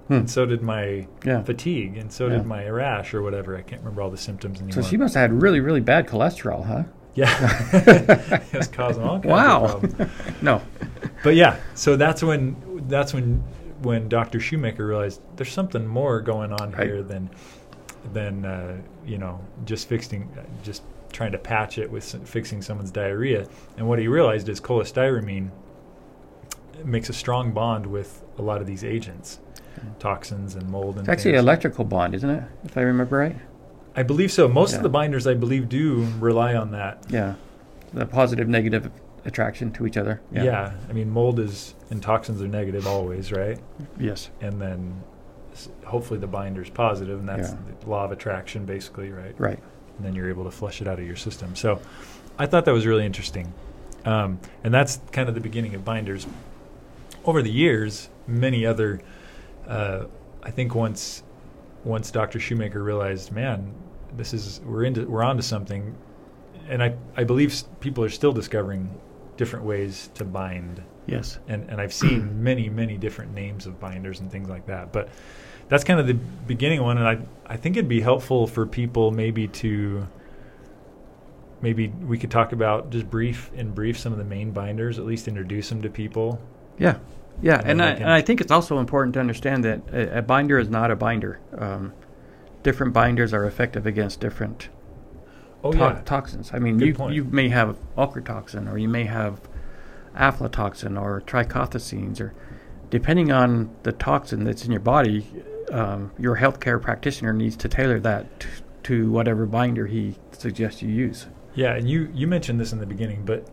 Hmm. 0.09 0.12
and 0.15 0.31
so 0.31 0.44
did 0.44 0.61
my 0.61 1.06
Yeah. 1.25 1.43
fatigue 1.44 1.97
and 1.97 2.12
so 2.12 2.26
Yeah. 2.26 2.37
did 2.38 2.47
my 2.47 2.69
rash 2.69 3.15
or 3.15 3.23
whatever 3.23 3.56
i 3.56 3.62
can't 3.62 3.81
remember 3.81 4.03
all 4.03 4.11
the 4.11 4.19
symptoms 4.19 4.61
anymore 4.61 4.82
So 4.82 4.88
she 4.88 4.97
must 4.99 5.15
have 5.15 5.31
had 5.31 5.43
really, 5.43 5.61
really 5.61 5.81
bad 5.81 6.06
cholesterol, 6.06 6.67
huh? 6.67 6.82
Yeah, 7.14 7.28
it's 8.52 8.66
causing 8.66 9.02
all 9.05 9.20
kinds 9.20 9.26
Wow. 9.26 9.64
of 9.64 9.81
problems. 9.96 10.43
No. 10.43 10.62
But 11.22 11.37
yeah, 11.37 11.58
so 11.75 11.96
that's 11.96 12.22
when 12.22 12.56
that's 12.88 13.14
when 13.14 13.43
when 13.82 14.08
Dr. 14.08 14.40
Shoemaker 14.40 14.87
realized 14.87 15.20
there's 15.37 15.52
something 15.52 15.87
more 15.87 16.20
going 16.20 16.52
on 16.52 16.72
Right. 16.72 16.87
here 16.87 17.02
than 17.02 17.31
than 18.12 18.44
uh, 18.44 18.76
you 19.06 19.19
know 19.19 19.40
just 19.64 19.88
fixing 19.88 20.28
just 20.62 20.82
trying 21.12 21.31
to 21.32 21.38
patch 21.38 21.78
it 21.78 21.88
with 21.90 22.02
s- 22.02 22.20
fixing 22.28 22.61
someone's 22.62 22.90
diarrhea. 22.90 23.46
And 23.78 23.87
what 23.88 23.99
he 24.00 24.08
realized 24.08 24.49
is 24.49 24.61
cholestyramine 24.61 25.50
makes 26.84 27.08
a 27.08 27.12
strong 27.12 27.52
bond 27.52 27.87
with 27.87 28.22
a 28.38 28.43
lot 28.43 28.61
of 28.61 28.66
these 28.66 28.82
agents, 28.82 29.38
toxins 30.00 30.56
and 30.56 30.69
mold 30.69 30.96
and 30.96 31.02
It's 31.02 31.08
actually 31.11 31.34
an 31.34 31.38
electrical 31.38 31.84
bond, 31.84 32.14
isn't 32.14 32.28
it? 32.28 32.43
If 32.64 32.76
I 32.76 32.81
remember 32.81 33.16
right. 33.19 33.37
I 33.96 34.02
believe 34.02 34.32
so. 34.32 34.49
Most 34.49 34.73
Yeah. 34.73 34.79
of 34.79 34.82
the 34.82 34.88
binders, 34.88 35.26
I 35.26 35.35
believe, 35.35 35.69
do 35.69 36.06
rely 36.19 36.55
on 36.55 36.70
that. 36.73 37.05
Yeah. 37.08 37.35
The 37.93 38.06
positive, 38.06 38.49
negative 38.49 38.91
attraction 39.25 39.70
to 39.73 39.87
each 39.87 39.96
other. 39.96 40.20
Yeah. 40.32 40.43
yeah. 40.44 40.73
I 40.88 40.93
mean, 40.93 41.11
mold 41.11 41.38
is 41.38 41.75
and 41.91 42.02
toxins 42.02 42.43
are 42.43 42.49
negative 42.49 42.87
always, 42.87 43.31
right? 43.32 43.58
Yes. 43.99 44.31
And 44.41 44.61
then 44.61 45.02
s- 45.52 45.69
hopefully 45.85 46.19
the 46.19 46.26
binder's 46.26 46.69
positive, 46.70 47.20
and 47.20 47.29
that's 47.29 47.50
Yeah. 47.50 47.56
the 47.80 47.88
law 47.90 48.04
of 48.04 48.11
attraction, 48.12 48.64
basically, 48.64 49.11
right? 49.11 49.35
Right. 49.38 49.59
And 49.97 50.04
then 50.04 50.14
you're 50.14 50.28
able 50.28 50.45
to 50.45 50.50
flush 50.50 50.83
it 50.83 50.88
out 50.88 50.99
of 50.99 51.07
your 51.07 51.14
system. 51.16 51.54
So 51.54 51.80
I 52.38 52.47
thought 52.47 52.64
that 52.64 52.75
was 52.75 52.85
really 52.87 53.07
interesting. 53.07 53.52
Um, 54.04 54.40
and 54.64 54.75
that's 54.75 55.00
kind 55.12 55.28
of 55.28 55.35
the 55.37 55.40
beginning 55.40 55.75
of 55.75 55.85
binders. 55.85 56.26
Over 57.25 57.40
the 57.42 57.50
years, 57.52 58.11
many 58.26 58.66
other, 58.66 59.00
uh, 59.68 60.04
I 60.42 60.50
think 60.50 60.75
once 60.75 61.23
once 61.85 62.11
Dr. 62.11 62.40
Shoemaker 62.40 62.83
realized, 62.83 63.30
man, 63.30 63.73
this 64.16 64.33
is 64.35 64.61
we're 64.64 64.85
into 64.85 65.04
we're 65.06 65.23
onto 65.23 65.42
something, 65.42 65.94
and 66.68 66.83
I 66.83 66.94
I 67.16 67.25
believe 67.25 67.54
people 67.80 68.04
are 68.04 68.09
still 68.11 68.33
discovering 68.33 68.90
different 69.37 69.64
ways 69.64 70.11
to 70.14 70.25
bind 70.25 70.83
Yes. 71.06 71.38
and 71.49 71.68
and 71.68 71.80
I've 71.80 71.92
seen 71.92 72.42
many 72.42 72.68
many 72.68 72.97
different 72.97 73.35
names 73.35 73.66
of 73.66 73.78
binders 73.80 74.21
and 74.21 74.30
things 74.30 74.49
like 74.49 74.66
that. 74.66 74.92
But 74.92 75.09
that's 75.68 75.85
kind 75.85 75.99
of 76.00 76.06
the 76.06 76.14
beginning 76.14 76.83
one, 76.83 76.99
and 76.99 77.06
I 77.09 77.18
I 77.47 77.56
think 77.56 77.76
it'd 77.76 77.88
be 77.88 78.00
helpful 78.00 78.47
for 78.47 78.66
people 78.66 79.11
maybe 79.11 79.49
to 79.49 80.06
maybe 81.61 81.88
we 81.88 82.18
could 82.18 82.30
talk 82.30 82.52
about 82.52 82.90
just 82.90 83.09
brief 83.11 83.50
in 83.54 83.71
brief 83.73 83.99
some 83.99 84.12
of 84.12 84.18
the 84.18 84.25
main 84.25 84.50
binders, 84.50 84.99
at 84.99 85.04
least 85.06 85.28
introduce 85.28 85.68
them 85.68 85.83
to 85.83 85.88
people. 85.90 86.38
Yeah. 86.78 86.99
Yeah. 87.42 87.59
And 87.61 87.80
And, 87.80 87.83
I, 87.83 87.90
and 87.90 88.11
I 88.11 88.21
think 88.21 88.40
it's 88.40 88.52
also 88.52 88.78
important 88.78 89.14
to 89.14 89.21
understand 89.21 89.64
that 89.64 89.80
a, 89.92 90.18
a 90.18 90.23
binder 90.23 90.59
is 90.59 90.68
not 90.68 90.90
a 90.90 90.97
binder. 90.97 91.40
Um, 91.56 91.92
different 92.64 92.92
binders 92.92 93.33
are 93.33 93.44
effective 93.44 93.87
against 93.87 94.18
different 94.21 94.68
Oh 95.62 95.71
to- 95.73 95.78
yeah, 95.78 96.00
toxins. 96.04 96.50
I 96.52 96.59
mean, 96.59 96.76
Good 96.78 96.88
you 96.88 96.94
point. 96.94 97.14
you 97.14 97.25
may 97.25 97.49
have 97.49 97.78
ochratoxin, 97.97 98.71
or 98.71 98.76
you 98.76 98.88
may 98.88 99.04
have 99.04 99.40
aflatoxin, 100.16 101.00
or 101.00 101.21
trichothecenes, 101.23 102.21
or 102.21 102.35
depending 102.90 103.33
on 103.33 103.71
the 103.83 103.92
toxin 103.92 104.44
that's 104.44 104.64
in 104.64 104.71
your 104.71 104.80
body, 104.80 105.26
um, 105.73 106.11
your 106.18 106.37
healthcare 106.37 106.80
practitioner 106.80 107.33
needs 107.33 107.56
to 107.56 107.68
tailor 107.68 107.99
that 108.00 108.40
t- 108.40 108.49
to 108.85 109.11
whatever 109.11 109.47
binder 109.47 109.87
he 109.87 110.16
suggests 110.33 110.83
you 110.83 110.90
use. 110.90 111.26
yeah. 111.54 111.75
And 111.75 111.88
you 111.88 112.11
you 112.12 112.26
mentioned 112.26 112.61
this 112.61 112.73
in 112.73 112.78
the 112.80 112.87
beginning, 112.87 113.25
but 113.25 113.47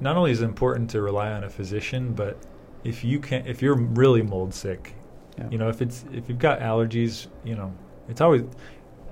not 0.00 0.16
only 0.16 0.30
is 0.32 0.42
it 0.42 0.44
important 0.44 0.90
to 0.90 1.00
rely 1.00 1.30
on 1.32 1.44
a 1.44 1.48
physician, 1.50 2.12
but 2.12 2.36
if 2.82 3.02
you 3.04 3.18
can 3.20 3.46
if 3.46 3.62
you're 3.62 3.76
really 3.76 4.22
mold 4.22 4.52
sick, 4.52 4.94
Yeah. 5.38 5.48
you 5.50 5.56
know 5.58 5.68
if 5.68 5.80
it's 5.80 6.04
if 6.12 6.28
you've 6.28 6.38
got 6.38 6.60
allergies 6.60 7.28
you 7.44 7.54
know 7.54 7.72
it's 8.08 8.20
always 8.20 8.42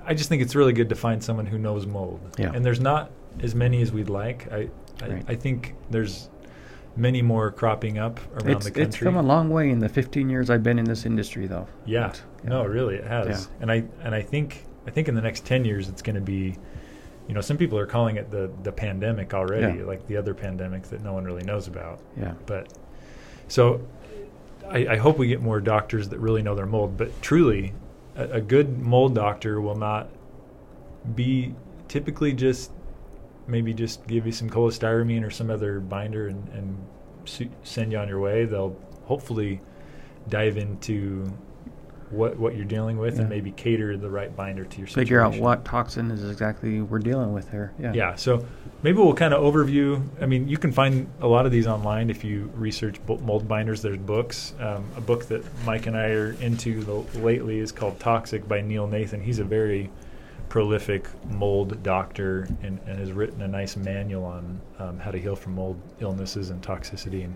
i 0.05 0.15
just 0.15 0.29
think 0.29 0.43
it's 0.43 0.55
really 0.55 0.73
good 0.73 0.89
to 0.89 0.95
find 0.95 1.23
someone 1.23 1.47
who 1.47 1.59
knows 1.59 1.87
mold 1.87 2.21
Yeah. 2.39 2.53
and 2.55 2.65
there's 2.65 2.81
not 2.81 3.11
as 3.41 3.55
many 3.55 3.83
as 3.83 3.93
we'd 3.93 4.09
like 4.11 4.51
i 4.53 4.69
I, 5.03 5.09
Right. 5.09 5.25
I 5.27 5.35
think 5.35 5.75
there's 5.91 6.29
many 6.95 7.23
more 7.23 7.51
cropping 7.51 7.99
up 7.99 8.21
around 8.35 8.51
It's, 8.57 8.65
the 8.67 8.71
country. 8.71 8.85
it's 8.85 8.97
come 8.99 9.17
a 9.17 9.23
long 9.23 9.49
way 9.51 9.71
in 9.71 9.79
the 9.81 9.89
15 9.89 10.29
years 10.29 10.51
I've 10.51 10.63
been 10.63 10.79
in 10.79 10.85
this 10.85 11.07
industry, 11.07 11.47
though. 11.47 11.67
Yeah. 11.87 12.09
But, 12.09 12.45
No, 12.45 12.65
really, 12.65 12.97
it 12.97 13.05
has. 13.05 13.27
Yeah. 13.49 13.63
And 13.63 13.73
I 13.73 13.85
and 14.05 14.15
I 14.15 14.21
think 14.23 14.65
I 14.87 14.91
think 14.91 15.09
in 15.09 15.15
the 15.15 15.23
next 15.23 15.45
ten 15.47 15.65
years 15.65 15.89
it's 15.89 16.03
going 16.03 16.15
to 16.17 16.21
be, 16.21 16.57
you 17.27 17.35
know, 17.35 17.41
some 17.41 17.57
people 17.57 17.79
are 17.79 17.87
calling 17.87 18.17
it 18.17 18.31
the 18.31 18.51
the 18.63 18.71
pandemic 18.71 19.33
already, 19.33 19.79
Yeah. 19.79 19.85
like 19.87 20.07
the 20.07 20.19
other 20.19 20.35
pandemic 20.35 20.83
that 20.91 21.03
no 21.03 21.15
one 21.15 21.25
really 21.25 21.43
knows 21.45 21.67
about. 21.67 22.01
Yeah. 22.17 22.35
But 22.47 22.73
so 23.49 23.81
I, 24.69 24.87
I 24.89 24.97
hope 24.99 25.19
we 25.19 25.27
get 25.29 25.41
more 25.41 25.61
doctors 25.61 26.11
that 26.11 26.19
really 26.21 26.43
know 26.43 26.55
their 26.55 26.67
mold. 26.67 26.97
But 26.99 27.11
truly, 27.23 27.73
a, 28.17 28.25
a 28.25 28.41
good 28.41 28.79
mold 28.79 29.15
doctor 29.15 29.61
will 29.61 29.77
not 29.77 30.09
be 31.15 31.55
typically 31.89 32.33
just 32.33 32.71
maybe 33.47 33.75
just 33.75 34.07
give 34.07 34.25
you 34.25 34.33
some 34.33 34.49
cholestyramine 34.49 35.27
or 35.27 35.31
some 35.31 35.51
other 35.51 35.81
binder 35.81 36.29
and, 36.29 36.49
and 36.51 37.57
send 37.65 37.93
you 37.93 37.99
on 37.99 38.09
your 38.09 38.21
way. 38.21 38.45
They'll 38.45 38.77
hopefully 39.05 39.61
dive 40.29 40.57
into 40.57 41.33
what 42.13 42.39
what 42.39 42.55
you're 42.55 42.65
dealing 42.65 42.99
with 42.99 43.19
and 43.19 43.29
maybe 43.29 43.51
cater 43.53 43.97
the 43.97 44.11
right 44.11 44.35
binder 44.37 44.65
to 44.65 44.79
your 44.79 44.87
situation. 44.87 45.07
Figure 45.07 45.21
out 45.21 45.37
what 45.37 45.65
toxin 45.65 46.11
is 46.11 46.29
exactly 46.29 46.81
we're 46.81 46.99
dealing 46.99 47.33
with 47.33 47.51
here. 47.51 47.73
Yeah. 47.79 47.93
Yeah, 47.93 48.15
so 48.15 48.47
maybe 48.83 48.99
we'll 48.99 49.15
kind 49.15 49.33
of 49.35 49.43
overview. 49.43 50.03
I 50.21 50.27
mean, 50.27 50.49
you 50.49 50.59
can 50.59 50.73
find 50.73 51.11
a 51.21 51.27
lot 51.27 51.47
of 51.47 51.53
these 51.53 51.67
online 51.67 52.11
if 52.11 52.23
you 52.25 52.51
research 52.55 53.01
mold 53.07 53.49
binders. 53.49 53.83
There's 53.83 53.99
books. 53.99 54.55
Um, 54.61 54.85
a 54.97 55.01
book 55.01 55.27
that 55.27 55.43
Mike 55.65 55.87
and 55.87 55.97
I 55.97 56.11
are 56.11 56.33
into 56.33 56.83
the, 56.83 57.19
lately 57.19 57.59
is 57.59 57.73
called 57.73 57.99
Toxic 57.99 58.47
by 58.47 58.61
Neil 58.61 58.87
Nathan. 58.87 59.21
He's 59.21 59.39
a 59.39 59.45
very 59.45 59.91
prolific 60.49 61.09
mold 61.31 61.83
doctor 61.83 62.47
and, 62.63 62.79
and 62.87 62.99
has 62.99 63.11
written 63.11 63.41
a 63.41 63.49
nice 63.49 63.75
manual 63.75 64.25
on 64.25 64.61
um, 64.79 64.99
how 64.99 65.11
to 65.11 65.19
heal 65.19 65.35
from 65.35 65.55
mold 65.55 65.81
illnesses 66.01 66.51
and 66.51 66.63
toxicity. 66.63 67.25
And, 67.25 67.35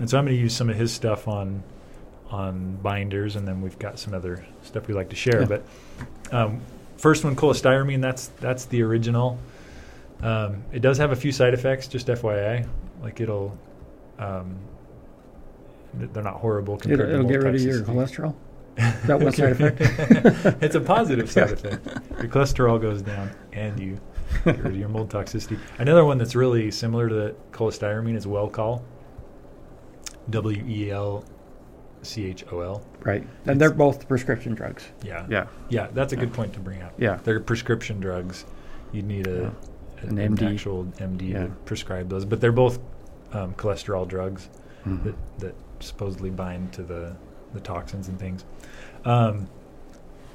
and 0.00 0.10
so 0.10 0.18
I'm 0.18 0.26
going 0.26 0.36
to 0.36 0.42
use 0.42 0.54
some 0.54 0.68
of 0.68 0.76
his 0.76 0.92
stuff 0.92 1.28
on 1.28 1.62
on 2.32 2.76
binders, 2.76 3.36
and 3.36 3.46
then 3.46 3.60
we've 3.60 3.78
got 3.78 3.98
some 3.98 4.14
other 4.14 4.44
stuff 4.62 4.88
we 4.88 4.94
like 4.94 5.10
to 5.10 5.16
share. 5.16 5.42
Yeah. 5.42 5.46
But 5.46 5.64
um, 6.32 6.60
first 6.96 7.22
one, 7.24 7.36
cholestyramine. 7.36 8.00
That's 8.00 8.28
that's 8.40 8.64
the 8.64 8.82
original. 8.82 9.38
Um, 10.22 10.64
it 10.72 10.80
does 10.80 10.98
have 10.98 11.12
a 11.12 11.16
few 11.16 11.30
side 11.30 11.52
effects, 11.52 11.86
just 11.86 12.06
FYI. 12.06 12.66
Like 13.02 13.20
it'll, 13.20 13.56
um, 14.18 14.56
th- 15.98 16.10
they're 16.12 16.22
not 16.22 16.36
horrible. 16.36 16.74
It'll, 16.74 16.88
compared 16.88 17.08
to 17.08 17.14
it'll 17.14 17.22
mold 17.24 17.32
get 17.32 17.42
rid 17.42 17.54
of 17.54 17.60
your 17.60 17.82
cholesterol. 17.82 18.34
Is 18.78 19.02
that 19.02 19.20
one 19.20 19.32
side 19.32 19.52
effect? 19.52 19.80
it's 20.62 20.74
a 20.74 20.80
positive 20.80 21.30
side 21.30 21.50
effect. 21.50 21.86
Your 22.12 22.30
cholesterol 22.30 22.80
goes 22.80 23.02
down, 23.02 23.30
and 23.52 23.78
you 23.78 24.00
get 24.44 24.58
rid 24.58 24.66
of 24.72 24.76
your 24.76 24.88
mold 24.88 25.10
toxicity. 25.10 25.58
Another 25.78 26.06
one 26.06 26.16
that's 26.16 26.34
really 26.34 26.70
similar 26.70 27.08
to 27.10 27.14
the 27.14 27.34
cholestyramine 27.50 28.16
is 28.16 28.24
Welchol. 28.24 28.82
W 30.30 30.64
e 30.66 30.90
l 30.90 31.24
c 32.02 32.26
h 32.26 32.44
o 32.52 32.60
l. 32.60 32.82
Right. 33.04 33.26
And 33.46 33.60
they're 33.60 33.70
both 33.72 34.08
prescription 34.08 34.54
drugs. 34.54 34.88
Yeah. 35.04 35.26
Yeah. 35.30 35.46
Yeah, 35.68 35.88
that's 35.92 36.12
a 36.12 36.16
good 36.16 36.32
point 36.32 36.52
to 36.54 36.60
bring 36.60 36.82
up. 36.82 36.92
Yeah. 36.98 37.18
They're 37.22 37.40
prescription 37.40 38.00
drugs. 38.00 38.44
You 38.92 39.02
need 39.02 39.26
a, 39.26 39.30
Yeah. 40.02 40.08
An 40.08 40.18
an, 40.18 40.36
MD. 40.36 40.52
actual 40.54 40.84
MD 40.98 41.30
Yeah. 41.30 41.44
to 41.44 41.48
prescribe 41.64 42.08
those, 42.08 42.24
but 42.24 42.40
they're 42.40 42.52
both 42.52 42.78
um, 43.32 43.54
cholesterol 43.54 44.06
drugs 44.06 44.50
Mhm. 44.86 45.04
that, 45.04 45.14
that 45.38 45.54
supposedly 45.80 46.28
bind 46.30 46.72
to 46.72 46.82
the, 46.82 47.14
the 47.54 47.60
toxins 47.60 48.08
and 48.08 48.18
things. 48.18 48.44
Um, 49.04 49.48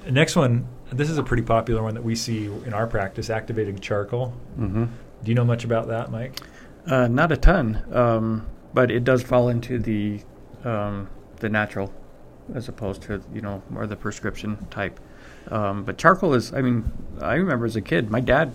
next 0.09 0.35
one, 0.35 0.65
this 0.91 1.09
is 1.09 1.17
a 1.17 1.23
pretty 1.23 1.43
popular 1.43 1.83
one 1.83 1.93
that 1.95 2.03
we 2.03 2.15
see 2.15 2.45
in 2.65 2.73
our 2.73 2.87
practice: 2.87 3.29
activated 3.29 3.81
charcoal. 3.81 4.33
Mhm. 4.57 4.87
Do 5.23 5.29
you 5.31 5.35
know 5.35 5.45
much 5.45 5.63
about 5.65 5.87
that, 5.89 6.09
Mike? 6.11 6.39
Uh, 6.87 7.07
not 7.07 7.31
a 7.31 7.37
ton, 7.37 7.83
um, 7.93 8.45
but 8.73 8.89
it 8.89 9.03
does 9.03 9.21
fall 9.21 9.49
into 9.49 9.77
the 9.79 10.21
um, 10.63 11.07
the 11.39 11.49
natural, 11.49 11.93
as 12.53 12.67
opposed 12.69 13.01
to 13.03 13.21
you 13.33 13.41
know 13.41 13.61
more 13.69 13.85
the 13.87 13.95
prescription 13.95 14.65
type. 14.69 14.99
Um, 15.49 15.83
but 15.83 15.97
charcoal 15.97 16.33
is, 16.33 16.53
I 16.53 16.61
mean, 16.61 16.91
I 17.21 17.35
remember 17.35 17.65
as 17.65 17.75
a 17.77 17.81
kid, 17.81 18.09
my 18.11 18.19
dad 18.19 18.53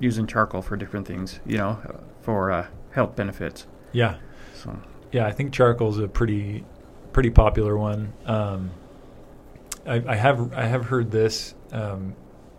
using 0.00 0.26
charcoal 0.26 0.60
for 0.62 0.76
different 0.76 1.06
things, 1.06 1.38
you 1.46 1.56
know, 1.56 1.78
for 2.22 2.50
uh, 2.50 2.66
health 2.92 3.14
benefits. 3.14 3.66
Yeah, 3.92 4.16
So 4.54 4.76
yeah. 5.12 5.26
I 5.26 5.32
think 5.32 5.52
charcoal's 5.52 5.98
a 5.98 6.08
pretty 6.08 6.64
pretty 7.12 7.30
popular 7.30 7.76
one. 7.76 8.12
Um, 8.26 8.70
I, 9.86 10.02
I 10.06 10.16
have 10.16 10.52
I 10.52 10.64
have 10.64 10.86
heard 10.86 11.10
this. 11.10 11.54
Um, 11.72 12.14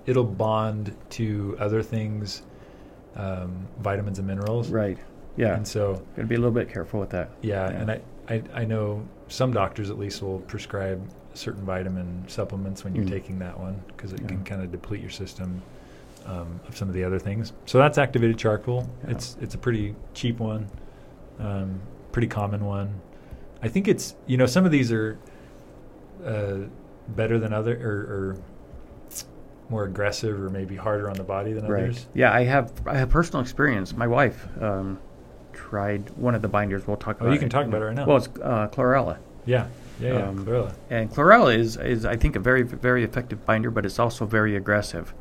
it'll 0.05 0.23
bond 0.23 0.95
to 1.11 1.55
other 1.59 1.83
things, 1.83 2.41
um, 3.15 3.67
vitamins 3.79 4.17
and 4.17 4.27
minerals. 4.27 4.69
right, 4.69 4.97
yeah, 5.35 5.55
And 5.55 5.67
so 5.67 5.93
got 6.15 6.21
to 6.21 6.25
be 6.25 6.35
a 6.35 6.37
little 6.39 6.51
bit 6.53 6.69
careful 6.71 6.99
with 6.99 7.09
that. 7.11 7.29
Yeah, 7.41 7.69
Yeah. 7.69 7.77
and 7.81 7.91
I, 7.91 8.01
I 8.29 8.43
I 8.61 8.65
know 8.65 9.05
some 9.31 9.53
doctors 9.53 9.89
at 9.89 9.97
least 9.97 10.21
will 10.21 10.39
prescribe 10.39 11.01
certain 11.33 11.63
vitamin 11.63 12.23
supplements 12.27 12.83
when 12.83 12.93
you're 12.93 13.05
Mm. 13.05 13.09
taking 13.09 13.39
that 13.39 13.57
one 13.57 13.81
because 13.87 14.11
it 14.13 14.21
Yeah. 14.21 14.27
can 14.27 14.43
kind 14.43 14.61
of 14.61 14.71
deplete 14.71 14.99
your 15.01 15.09
system 15.09 15.61
um, 16.27 16.59
of 16.67 16.77
some 16.77 16.87
of 16.87 16.93
the 16.93 17.03
other 17.03 17.17
things. 17.17 17.51
So 17.65 17.79
that's 17.79 17.97
activated 17.97 18.37
charcoal. 18.37 18.87
Yeah. 19.03 19.11
It's 19.11 19.37
it's 19.41 19.55
a 19.55 19.57
pretty 19.57 19.95
cheap 20.13 20.39
one, 20.39 20.67
um, 21.39 21.79
pretty 22.11 22.27
common 22.27 22.63
one. 22.65 22.89
I 23.63 23.69
think 23.69 23.87
it's 23.87 24.15
you 24.27 24.37
know 24.37 24.45
some 24.45 24.65
of 24.65 24.71
these 24.71 24.91
are 24.91 25.17
uh, 26.25 26.57
better 27.07 27.39
than 27.39 27.53
other 27.53 27.75
or, 27.81 27.91
or 28.15 28.37
more 29.69 29.85
aggressive 29.85 30.39
or 30.39 30.49
maybe 30.49 30.75
harder 30.75 31.09
on 31.09 31.15
the 31.15 31.23
body 31.23 31.53
than 31.53 31.65
Right. 31.65 31.83
others. 31.85 32.05
Yeah, 32.13 32.31
I 32.33 32.43
have 32.43 32.71
I 32.85 32.97
have 32.97 33.09
personal 33.09 33.41
experience. 33.41 33.95
My 33.95 34.07
wife 34.07 34.47
um, 34.61 34.99
tried 35.53 36.09
one 36.11 36.35
of 36.35 36.41
the 36.41 36.47
binders. 36.47 36.87
We'll 36.87 36.97
talk 36.97 37.17
Oh, 37.19 37.25
about. 37.25 37.33
you 37.33 37.39
can 37.39 37.47
it. 37.47 37.51
talk 37.51 37.65
about 37.65 37.81
it 37.81 37.85
right 37.85 37.95
now. 37.95 38.05
Well, 38.05 38.17
it's 38.17 38.27
uh, 38.41 38.67
chlorella. 38.69 39.17
Yeah, 39.45 39.67
yeah, 39.99 40.13
yeah. 40.13 40.27
Um, 40.27 40.45
chlorella. 40.45 40.73
And 40.89 41.09
chlorella 41.11 41.55
is, 41.57 41.77
is, 41.77 42.05
I 42.05 42.15
think, 42.15 42.35
a 42.35 42.39
very, 42.39 42.63
very 42.63 43.03
effective 43.03 43.45
binder, 43.45 43.71
but 43.71 43.85
it's 43.85 43.99
also 43.99 44.25
very 44.25 44.55
aggressive. 44.55 45.13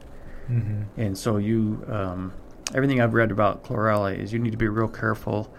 Mm-hmm. 0.51 1.01
And 1.01 1.17
so 1.17 1.37
you, 1.37 1.85
um, 1.89 2.33
everything 2.75 3.01
I've 3.01 3.15
read 3.15 3.31
about 3.31 3.65
chlorella 3.65 4.17
is 4.17 4.33
you 4.33 4.39
need 4.39 4.51
to 4.51 4.57
be 4.59 4.69
real 4.69 4.89
careful. 4.89 5.53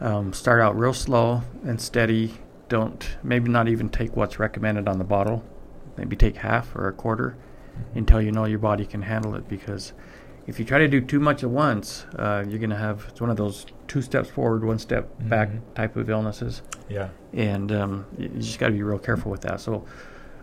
Um, 0.00 0.32
start 0.32 0.60
out 0.60 0.76
real 0.78 0.94
slow 0.94 1.42
and 1.64 1.80
steady. 1.80 2.34
Don't 2.68 3.16
maybe 3.22 3.50
not 3.50 3.68
even 3.68 3.88
take 3.88 4.16
what's 4.16 4.38
recommended 4.38 4.88
on 4.88 4.98
the 4.98 5.04
bottle. 5.04 5.44
Maybe 5.96 6.16
take 6.16 6.36
half 6.36 6.74
or 6.74 6.88
a 6.88 6.92
quarter 6.92 7.36
until 7.94 8.20
you 8.20 8.32
know 8.32 8.46
your 8.46 8.58
body 8.58 8.86
can 8.86 9.02
handle 9.02 9.34
it. 9.36 9.46
Because 9.48 9.92
if 10.46 10.58
you 10.58 10.64
try 10.64 10.78
to 10.78 10.88
do 10.88 11.00
too 11.00 11.20
much 11.20 11.42
at 11.42 11.50
once, 11.50 12.04
uh, 12.18 12.44
you're 12.48 12.58
going 12.58 12.70
to 12.70 12.76
have 12.76 13.06
it's 13.08 13.20
one 13.20 13.30
of 13.30 13.36
those 13.36 13.66
two 13.86 14.02
steps 14.02 14.28
forward, 14.28 14.64
one 14.64 14.78
step 14.78 15.08
back 15.28 15.48
Mhm. 15.50 15.60
type 15.74 15.96
of 15.96 16.08
illnesses 16.10 16.62
Yeah. 16.88 17.08
and 17.32 17.70
um, 17.72 18.06
you 18.18 18.28
just 18.28 18.58
got 18.58 18.66
to 18.68 18.72
be 18.72 18.82
real 18.82 18.98
careful 18.98 19.30
with 19.30 19.42
that. 19.42 19.60
So 19.60 19.84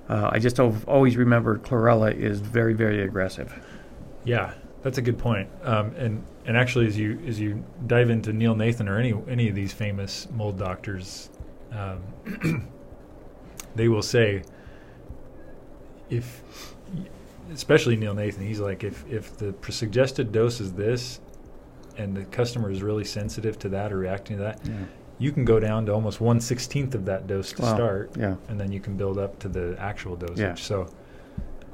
uh, 0.07 0.29
I 0.31 0.39
just 0.39 0.59
al- 0.59 0.75
always 0.87 1.17
remember 1.17 1.57
chlorella 1.59 2.13
is 2.15 2.39
very, 2.39 2.73
very 2.73 3.01
aggressive. 3.03 3.53
Yeah, 4.23 4.53
that's 4.81 4.97
a 4.97 5.01
good 5.01 5.17
point. 5.17 5.49
Um, 5.63 5.93
and 5.97 6.23
and 6.45 6.57
actually, 6.57 6.87
as 6.87 6.97
you 6.97 7.19
as 7.27 7.39
you 7.39 7.63
dive 7.85 8.09
into 8.09 8.33
Neil 8.33 8.55
Nathan 8.55 8.87
or 8.89 8.97
any 8.97 9.13
any 9.29 9.49
of 9.49 9.55
these 9.55 9.71
famous 9.73 10.27
mold 10.31 10.57
doctors, 10.57 11.29
um, 11.71 11.99
they 13.75 13.87
will 13.87 14.01
say 14.01 14.41
if, 16.09 16.41
especially 17.51 17.95
Neil 17.95 18.13
Nathan, 18.13 18.45
he's 18.45 18.59
like 18.59 18.83
if 18.83 19.05
if 19.09 19.37
the 19.37 19.53
suggested 19.69 20.31
dose 20.31 20.59
is 20.59 20.73
this, 20.73 21.19
and 21.97 22.15
the 22.15 22.25
customer 22.25 22.71
is 22.71 22.81
really 22.83 23.03
sensitive 23.05 23.57
to 23.59 23.69
that 23.69 23.91
or 23.91 23.97
reacting 23.97 24.37
to 24.37 24.43
that, 24.43 24.59
Yeah. 24.65 24.73
you 25.17 25.31
can 25.31 25.45
go 25.45 25.59
down 25.59 25.85
to 25.87 25.93
almost 25.93 26.21
one 26.21 26.39
sixteenth 26.39 26.95
of 26.95 27.05
that 27.05 27.27
dose 27.27 27.51
to 27.53 27.61
Wow. 27.61 27.73
start, 27.75 28.11
Yeah. 28.17 28.35
and 28.47 28.59
then 28.59 28.71
you 28.71 28.79
can 28.79 28.95
build 28.97 29.17
up 29.17 29.39
to 29.39 29.49
the 29.49 29.75
actual 29.79 30.15
dosage. 30.15 30.39
Yeah. 30.39 30.55
So 30.55 30.87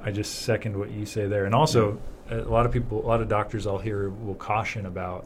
I 0.03 0.11
just 0.11 0.41
second 0.43 0.77
what 0.77 0.91
you 0.91 1.05
say 1.05 1.27
there. 1.27 1.45
And 1.45 1.55
also, 1.55 1.97
a 2.29 2.37
lot 2.37 2.65
of 2.65 2.71
people, 2.71 3.03
a 3.03 3.07
lot 3.07 3.21
of 3.21 3.27
doctors 3.27 3.65
I'll 3.67 3.77
hear 3.77 4.09
will 4.09 4.35
caution 4.35 4.85
about 4.85 5.25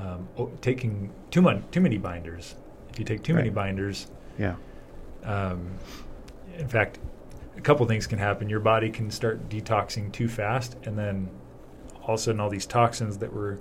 um, 0.00 0.28
o- 0.38 0.50
taking 0.60 1.10
too 1.32 1.42
much, 1.42 1.60
too 1.72 1.80
many 1.80 1.98
binders. 1.98 2.54
If 2.90 3.00
you 3.00 3.04
take 3.04 3.22
too 3.24 3.34
many 3.34 3.50
binders, 3.50 4.06
Yeah. 4.38 4.54
um, 5.24 5.70
in 6.56 6.68
fact, 6.68 7.00
a 7.58 7.60
couple 7.60 7.84
things 7.86 8.06
can 8.06 8.18
happen. 8.18 8.48
Your 8.48 8.60
body 8.60 8.88
can 8.88 9.10
start 9.10 9.48
detoxing 9.48 10.12
too 10.12 10.28
fast, 10.28 10.76
and 10.84 10.96
then 10.96 11.28
all 12.02 12.14
of 12.14 12.20
a 12.20 12.22
sudden, 12.22 12.40
all 12.40 12.48
these 12.48 12.64
toxins 12.66 13.18
that 13.18 13.32
were, 13.32 13.58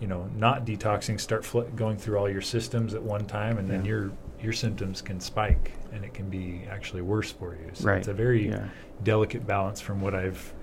you 0.00 0.06
know, 0.06 0.30
not 0.36 0.64
detoxing 0.64 1.20
start 1.20 1.44
fl- 1.44 1.62
going 1.74 1.96
through 1.98 2.16
all 2.16 2.30
your 2.30 2.40
systems 2.40 2.94
at 2.94 3.02
one 3.02 3.26
time, 3.26 3.58
and 3.58 3.68
then 3.68 3.84
your 3.84 4.12
your 4.40 4.52
symptoms 4.52 5.02
can 5.02 5.18
spike, 5.18 5.72
and 5.92 6.04
it 6.04 6.14
can 6.14 6.30
be 6.30 6.62
actually 6.70 7.02
worse 7.02 7.32
for 7.32 7.54
you. 7.56 7.68
So 7.72 7.88
Right. 7.88 7.98
it's 7.98 8.06
a 8.06 8.14
very 8.14 8.48
Yeah. 8.50 8.68
delicate 9.02 9.44
balance 9.46 9.80
from 9.80 10.00
what 10.00 10.14
I've 10.14 10.54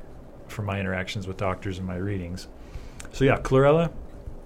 from 0.48 0.66
my 0.66 0.80
interactions 0.80 1.28
with 1.28 1.36
doctors 1.38 1.80
and 1.80 1.86
my 1.88 1.98
readings. 1.98 2.48
So 3.12 3.26
yeah, 3.26 3.38
chlorella, 3.40 3.90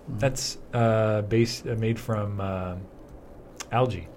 Mhm. 0.09 0.19
that's 0.19 0.57
uh, 0.73 1.21
based 1.23 1.67
uh, 1.67 1.75
made 1.75 1.99
from 1.99 2.41
uh, 2.41 2.75
algae. 3.71 4.07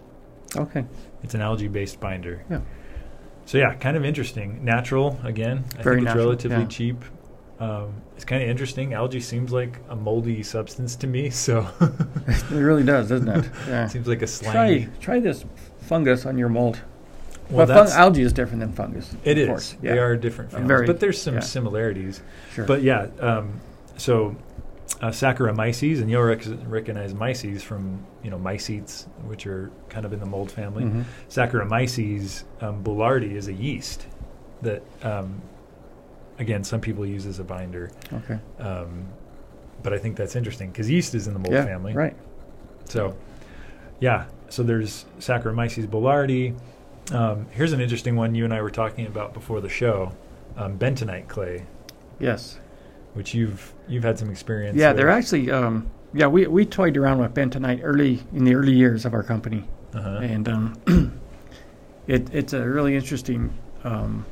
Okay. 0.56 0.84
It's 1.22 1.34
an 1.34 1.40
algae-based 1.42 2.00
binder. 2.00 2.42
Yeah. 2.48 2.60
So 3.52 3.58
yeah, 3.58 3.74
kind 3.74 3.98
of 3.98 4.04
interesting. 4.06 4.64
Natural 4.64 5.20
again. 5.24 5.64
I 5.78 5.82
Very 5.82 5.96
think 5.96 6.08
it's 6.08 6.16
relatively 6.16 6.62
yeah. 6.62 6.68
cheap. 6.68 7.04
Um, 7.60 7.92
it's 8.16 8.24
kind 8.24 8.42
of 8.42 8.48
interesting. 8.48 8.94
Algae 8.94 9.20
seems 9.20 9.52
like 9.52 9.78
a 9.90 9.94
moldy 9.94 10.42
substance 10.42 10.96
to 10.96 11.06
me, 11.06 11.28
so 11.28 11.68
it 12.26 12.50
really 12.50 12.82
does, 12.82 13.10
doesn't 13.10 13.28
it? 13.28 13.50
Yeah. 13.68 13.88
seems 13.88 14.08
like 14.08 14.22
a 14.22 14.26
slimy. 14.26 14.86
Try 14.86 14.94
try 15.00 15.20
this 15.20 15.44
fungus 15.82 16.24
on 16.24 16.38
your 16.38 16.48
mold. 16.48 16.80
Well, 17.50 17.66
but 17.66 17.74
fun- 17.74 17.84
that's 17.84 17.92
algae 17.94 18.22
is 18.22 18.32
different 18.32 18.60
than 18.60 18.72
fungus. 18.72 19.14
It 19.22 19.36
is. 19.36 19.42
of 19.42 19.48
course. 19.50 19.76
They 19.82 19.98
are 19.98 20.16
different 20.16 20.50
families, 20.50 20.68
very- 20.68 20.86
but 20.86 21.00
there's 21.00 21.20
some 21.20 21.42
similarities. 21.42 22.22
Sure. 22.54 22.64
But 22.64 22.80
yeah, 22.80 23.08
um, 23.20 23.60
so 23.98 24.34
uh, 25.00 25.08
Saccharomyces, 25.08 26.00
and 26.00 26.10
you'll 26.10 26.22
rec- 26.22 26.44
recognize 26.66 27.14
myces 27.14 27.62
from 27.62 28.04
you 28.22 28.30
know 28.30 28.38
mycetes, 28.38 29.06
which 29.26 29.46
are 29.46 29.70
kind 29.88 30.04
of 30.04 30.12
in 30.12 30.20
the 30.20 30.26
mold 30.26 30.50
family. 30.50 30.84
Mhm. 30.84 31.04
Saccharomyces 31.28 32.44
um, 32.60 32.82
boulardii 32.84 33.32
is 33.32 33.48
a 33.48 33.52
yeast 33.52 34.06
that, 34.62 34.82
um, 35.02 35.40
again, 36.38 36.62
some 36.62 36.80
people 36.80 37.04
use 37.04 37.26
as 37.26 37.38
a 37.40 37.44
binder. 37.44 37.90
Okay. 38.12 38.38
Um, 38.60 39.06
but 39.82 39.92
I 39.92 39.98
think 39.98 40.16
that's 40.16 40.36
interesting 40.36 40.70
because 40.70 40.88
yeast 40.88 41.14
is 41.14 41.26
in 41.26 41.32
the 41.34 41.40
mold 41.40 41.54
yeah. 41.54 41.64
family. 41.64 41.94
Right. 41.94 42.16
So, 42.84 43.16
yeah. 43.98 44.26
So 44.48 44.62
there's 44.62 45.06
Saccharomyces 45.18 45.88
boulardii. 45.88 46.56
Um, 47.12 47.46
here's 47.50 47.72
an 47.72 47.80
interesting 47.80 48.14
one 48.14 48.34
you 48.36 48.44
and 48.44 48.54
I 48.54 48.62
were 48.62 48.70
talking 48.70 49.06
about 49.06 49.34
before 49.34 49.60
the 49.60 49.68
show: 49.68 50.12
um, 50.56 50.78
bentonite 50.78 51.26
clay, 51.26 51.66
Yes. 52.20 52.60
Which 53.14 53.34
you've 53.34 53.74
you've 53.88 54.04
had 54.04 54.18
some 54.18 54.30
experience. 54.30 54.76
Yeah, 54.78 54.88
with. 54.88 54.96
they're 54.98 55.10
actually. 55.10 55.50
Um, 55.50 55.90
yeah, 56.14 56.26
we 56.26 56.46
we 56.46 56.66
toyed 56.66 56.96
around 56.96 57.18
with 57.18 57.32
bentonite 57.34 57.80
early 57.82 58.20
in 58.32 58.44
the 58.44 58.54
early 58.54 58.72
years 58.74 59.04
of 59.06 59.14
our 59.14 59.22
company, 59.22 59.64
Uh-huh. 59.94 60.18
and 60.22 60.48
um, 60.48 60.74
it 62.06 62.28
it's 62.34 62.52
a 62.52 62.68
really 62.68 62.94
interesting 62.96 63.52
um, 63.84 64.24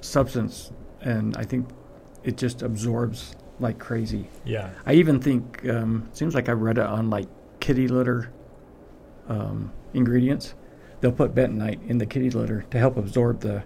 substance, 0.00 0.72
and 1.02 1.36
I 1.36 1.44
think 1.44 1.68
it 2.24 2.36
just 2.36 2.62
absorbs 2.62 3.34
like 3.60 3.78
crazy. 3.78 4.28
Yeah. 4.44 4.70
I 4.86 4.94
even 4.94 5.20
think 5.20 5.68
um, 5.68 6.08
seems 6.12 6.34
like 6.34 6.48
I 6.48 6.52
read 6.52 6.78
it 6.78 6.84
on 6.86 7.10
like 7.10 7.28
kitty 7.60 7.88
litter 7.88 8.30
um, 9.28 9.70
ingredients. 9.94 10.54
They'll 11.00 11.12
put 11.12 11.34
bentonite 11.34 11.88
in 11.88 11.98
the 11.98 12.06
kitty 12.06 12.30
litter 12.30 12.62
to 12.70 12.78
help 12.78 12.96
absorb 12.96 13.40
the 13.40 13.62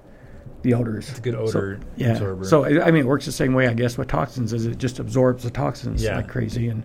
the 0.64 0.74
odors. 0.74 1.08
It's 1.10 1.18
a 1.18 1.22
good 1.22 1.34
So- 1.34 1.58
odor 1.58 1.78
Yeah. 1.96 2.12
absorber. 2.12 2.44
So 2.44 2.64
I 2.64 2.90
mean, 2.90 3.02
it 3.02 3.06
works 3.06 3.26
the 3.26 3.32
same 3.32 3.54
way, 3.54 3.68
I 3.68 3.74
guess, 3.74 3.96
with 3.96 4.08
toxins. 4.08 4.52
Is 4.52 4.66
it 4.66 4.78
just 4.78 4.98
absorbs 4.98 5.44
the 5.44 5.50
toxins 5.50 6.02
Yeah. 6.02 6.16
like 6.16 6.26
crazy 6.28 6.66
and 6.68 6.82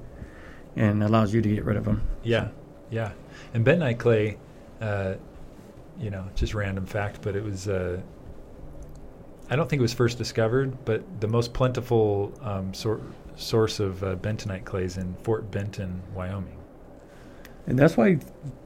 and 0.76 1.02
allows 1.04 1.34
you 1.34 1.42
to 1.42 1.50
get 1.50 1.66
rid 1.66 1.76
of 1.78 1.84
them. 1.86 2.02
Yeah, 2.24 2.50
yeah. 2.92 3.12
And 3.54 3.66
bentonite 3.66 3.98
clay, 3.98 4.38
uh, 4.80 5.16
you 6.00 6.10
know, 6.12 6.26
just 6.36 6.54
random 6.54 6.86
fact, 6.86 7.20
but 7.24 7.36
it 7.36 7.44
was. 7.44 7.68
Uh, 7.68 8.00
I 9.50 9.56
don't 9.56 9.68
think 9.68 9.80
it 9.80 9.82
was 9.82 9.94
first 9.94 10.18
discovered, 10.20 10.78
but 10.86 11.02
the 11.20 11.28
most 11.28 11.54
plentiful 11.54 12.32
um, 12.44 12.72
sor- 12.74 13.02
source 13.36 13.80
of 13.80 14.04
uh, 14.04 14.16
bentonite 14.18 14.64
clay 14.64 14.84
is 14.84 14.98
in 14.98 15.16
Fort 15.24 15.50
Benton, 15.50 16.02
Wyoming. 16.14 16.56
And 17.70 17.78
that's 17.78 17.96
why 17.96 18.18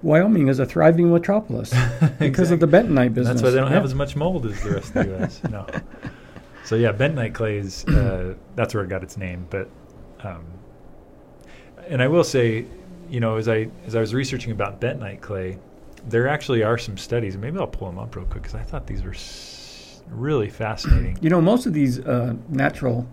Wyoming 0.02 0.48
is 0.48 0.60
a 0.60 0.66
thriving 0.66 1.12
metropolis 1.12 1.74
because 2.20 2.52
of 2.52 2.62
the 2.62 2.68
bentonite 2.68 3.14
business. 3.14 3.42
That's 3.42 3.44
why 3.44 3.50
they 3.50 3.58
don't 3.58 3.72
have 3.72 3.84
as 3.84 3.94
much 3.94 4.16
mold 4.16 4.46
as 4.46 4.64
the 4.64 4.72
rest 4.72 4.88
of 4.88 4.94
the 4.94 5.06
U.S. 5.18 5.42
no. 5.50 5.68
So 6.64 6.76
yeah, 6.76 6.94
bentonite 6.94 7.34
clay 7.34 7.58
is 7.58 7.84
uh, 7.86 8.34
that's 8.56 8.74
where 8.74 8.84
it 8.84 8.88
got 8.88 9.04
its 9.04 9.18
name. 9.18 9.46
But 9.50 9.70
um, 10.22 10.46
and 11.90 12.02
I 12.02 12.08
will 12.08 12.24
say, 12.24 12.66
you 13.10 13.20
know, 13.20 13.36
as 13.36 13.50
I 13.50 13.68
as 13.86 13.96
I 13.96 14.00
was 14.00 14.14
researching 14.14 14.54
about 14.54 14.80
bentonite 14.80 15.20
clay, 15.20 15.58
there 16.08 16.30
actually 16.30 16.64
are 16.64 16.78
some 16.78 16.98
studies. 16.98 17.36
Maybe 17.38 17.60
I'll 17.60 17.68
pull 17.68 17.90
them 17.90 18.00
up 18.00 18.16
real 18.16 18.26
quick 18.26 18.44
because 18.44 18.56
I 18.56 18.64
thought 18.64 18.88
these 18.88 19.04
were 19.04 19.12
s- 19.14 20.02
really 20.10 20.50
fascinating. 20.50 21.18
You 21.22 21.30
know, 21.30 21.42
most 21.42 21.66
of 21.66 21.74
these 21.74 22.00
uh, 22.00 22.36
natural 22.48 23.06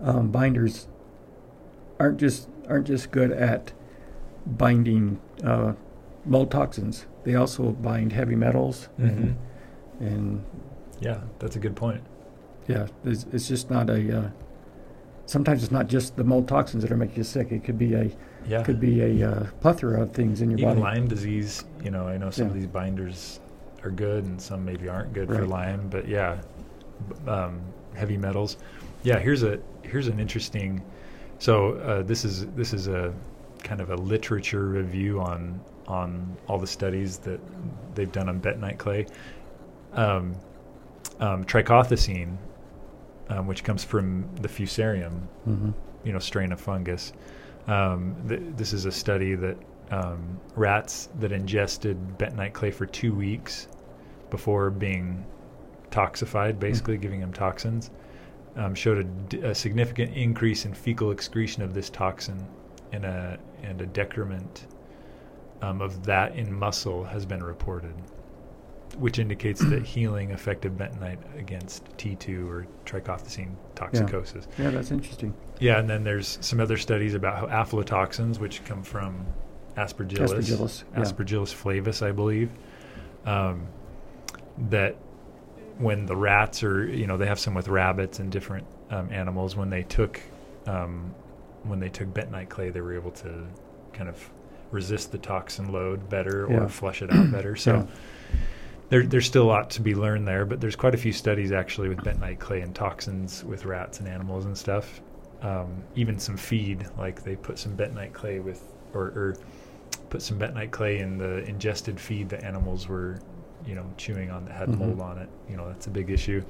um, 0.00 0.30
binders 0.30 0.86
aren't 1.98 2.18
just 2.18 2.48
aren't 2.68 2.86
just 2.86 3.10
good 3.10 3.32
at 3.32 3.72
binding 4.46 5.20
uh, 5.44 5.72
mold 6.24 6.50
toxins. 6.50 7.06
They 7.24 7.34
also 7.34 7.70
bind 7.72 8.12
heavy 8.12 8.36
metals, 8.36 8.88
Mhm. 8.98 9.06
and, 9.06 9.36
and 10.00 10.44
Yeah, 11.00 11.20
that's 11.38 11.56
a 11.56 11.58
good 11.58 11.76
point. 11.76 12.02
yeah, 12.68 12.86
it's, 13.04 13.26
it's 13.32 13.48
just 13.48 13.70
not 13.70 13.90
a. 13.90 14.18
Uh, 14.18 14.30
sometimes 15.26 15.62
it's 15.62 15.72
not 15.72 15.86
just 15.88 16.16
the 16.16 16.24
mold 16.24 16.46
toxins 16.48 16.82
that 16.82 16.92
are 16.92 16.96
making 16.96 17.16
you 17.16 17.24
sick. 17.24 17.50
It 17.52 17.64
could 17.64 17.78
be 17.78 17.94
a 17.94 18.10
Yeah, 18.46 18.62
could 18.62 18.78
be 18.80 19.00
a 19.20 19.30
uh, 19.30 19.46
plethora 19.60 20.02
of 20.02 20.12
things 20.12 20.42
in 20.42 20.50
your 20.50 20.58
even 20.58 20.80
body. 20.80 20.80
Lyme 20.82 21.08
disease. 21.08 21.64
You 21.82 21.90
know, 21.90 22.06
I 22.06 22.18
know 22.18 22.30
some 22.30 22.46
of 22.48 22.54
these 22.54 22.66
binders 22.66 23.40
are 23.82 23.90
good 23.90 24.24
and 24.24 24.40
some 24.40 24.64
maybe 24.64 24.88
aren't 24.88 25.12
good 25.14 25.28
for 25.28 25.46
Lyme. 25.46 25.88
But 25.88 26.06
yeah, 26.08 26.40
um, 27.26 27.60
heavy 27.94 28.18
metals. 28.18 28.58
Yeah, 29.02 29.18
here's 29.18 29.42
a 29.42 29.58
here's 29.82 30.08
an 30.08 30.20
interesting. 30.20 30.82
So 31.38 31.72
uh, 31.76 32.02
this 32.02 32.24
is 32.26 32.46
this 32.48 32.72
is 32.74 32.86
a 32.88 33.12
kind 33.64 33.80
of 33.80 33.90
a 33.90 33.96
literature 33.96 34.68
review 34.68 35.20
on 35.20 35.60
on 35.88 36.36
all 36.48 36.58
the 36.58 36.66
studies 36.66 37.18
that 37.18 37.40
they've 37.94 38.12
done 38.12 38.28
on 38.28 38.40
bentonite 38.40 38.78
clay. 38.78 39.06
Um, 39.92 40.36
um, 41.20 41.44
trichothecene, 41.44 42.36
um, 43.28 43.46
which 43.46 43.64
comes 43.64 43.84
from 43.84 44.28
the 44.40 44.48
fusarium, 44.48 45.26
hmm 45.44 45.70
you 46.04 46.12
know 46.12 46.18
strain 46.18 46.52
of 46.52 46.60
fungus. 46.60 47.12
Um, 47.66 48.14
th- 48.28 48.42
this 48.56 48.72
is 48.74 48.84
a 48.84 48.92
study 48.92 49.34
that 49.34 49.56
um, 49.90 50.38
rats 50.54 51.08
that 51.18 51.32
ingested 51.32 51.96
bentonite 52.18 52.52
clay 52.52 52.70
for 52.70 52.86
two 52.86 53.14
weeks 53.14 53.68
before 54.30 54.70
being 54.70 55.24
toxified, 55.90 56.58
basically 56.58 56.98
giving 56.98 57.20
them 57.20 57.32
toxins, 57.32 57.90
um, 58.56 58.74
showed 58.74 58.98
a, 58.98 59.04
d- 59.04 59.38
a 59.40 59.54
significant 59.54 60.14
increase 60.14 60.64
in 60.66 60.74
fecal 60.74 61.10
excretion 61.10 61.62
of 61.62 61.72
this 61.72 61.88
toxin, 61.88 62.46
and 62.94 63.04
a 63.04 63.38
and 63.62 63.80
a 63.80 63.86
decrement 63.86 64.66
um, 65.62 65.80
of 65.80 66.04
that 66.04 66.36
in 66.36 66.52
muscle 66.52 67.04
has 67.04 67.26
been 67.26 67.42
reported, 67.42 67.94
which 68.98 69.18
indicates 69.18 69.60
that 69.60 69.82
healing 69.94 70.30
effective 70.30 70.72
bentonite 70.72 71.18
against 71.38 71.84
T2 71.96 72.48
or 72.48 72.66
trichothecene 72.84 73.54
toxicosis. 73.74 74.46
Yeah, 74.58 74.70
that's 74.70 74.90
interesting. 74.90 75.34
Yeah, 75.58 75.78
and 75.78 75.88
then 75.88 76.04
there's 76.04 76.38
some 76.40 76.60
other 76.60 76.76
studies 76.76 77.14
about 77.14 77.50
how 77.50 77.64
aflatoxins, 77.64 78.38
which 78.38 78.64
come 78.64 78.82
from 78.82 79.26
aspergillus, 79.76 80.30
Aspergillus, 80.30 80.84
yeah. 80.92 81.00
aspergillus 81.00 81.52
flavus, 81.54 82.02
I 82.02 82.12
believe, 82.12 82.50
um, 83.24 83.66
that 84.68 84.96
when 85.78 86.06
the 86.06 86.14
rats 86.16 86.62
are, 86.62 86.86
you 86.86 87.06
know, 87.06 87.16
they 87.16 87.26
have 87.26 87.40
some 87.40 87.54
with 87.54 87.68
rabbits 87.68 88.20
and 88.20 88.30
different 88.30 88.66
um, 88.90 89.10
animals. 89.10 89.56
When 89.56 89.70
they 89.70 89.82
took, 89.82 90.20
um, 90.66 91.14
when 91.64 91.80
they 91.80 91.88
took 91.88 92.08
bentonite 92.14 92.48
clay, 92.48 92.70
they 92.70 92.80
were 92.80 92.94
able 92.94 93.10
to 93.12 93.46
kind 93.92 94.08
of 94.08 94.30
resist 94.70 95.12
the 95.12 95.18
toxin 95.18 95.70
load 95.72 96.08
better 96.08 96.46
Yeah. 96.50 96.64
or 96.64 96.68
flush 96.68 97.02
it 97.02 97.12
out 97.12 97.30
better. 97.30 97.56
So. 97.56 97.74
Yeah. 97.76 97.86
There, 98.90 99.02
there's 99.02 99.24
still 99.26 99.44
a 99.44 99.48
lot 99.48 99.70
to 99.70 99.82
be 99.82 99.94
learned 99.94 100.28
there, 100.28 100.44
but 100.44 100.60
there's 100.60 100.76
quite 100.76 100.94
a 100.94 100.98
few 100.98 101.12
studies 101.12 101.52
actually 101.52 101.88
with 101.88 101.98
bentonite 101.98 102.38
clay 102.38 102.60
and 102.60 102.74
toxins 102.74 103.42
with 103.42 103.64
rats 103.64 103.98
and 103.98 104.06
animals 104.06 104.44
and 104.44 104.56
stuff. 104.56 105.00
Um, 105.40 105.82
even 105.96 106.18
some 106.18 106.36
feed, 106.36 106.86
like 106.98 107.22
they 107.24 107.34
put 107.34 107.58
some 107.58 107.74
bentonite 107.76 108.12
clay 108.12 108.40
with, 108.40 108.62
or, 108.92 109.04
or 109.06 109.36
put 110.10 110.20
some 110.22 110.38
bentonite 110.38 110.70
clay 110.70 110.98
in 110.98 111.16
the 111.16 111.38
ingested 111.48 111.98
feed 111.98 112.28
that 112.28 112.44
animals 112.44 112.86
were, 112.86 113.18
you 113.66 113.74
know, 113.74 113.86
chewing 113.96 114.30
on 114.30 114.44
that 114.44 114.54
had 114.54 114.68
Mhm. 114.68 114.78
mold 114.78 115.00
on 115.00 115.16
it. 115.18 115.30
You 115.48 115.56
know, 115.56 115.66
that's 115.68 115.86
a 115.86 115.90
big 115.90 116.10
issue, 116.10 116.42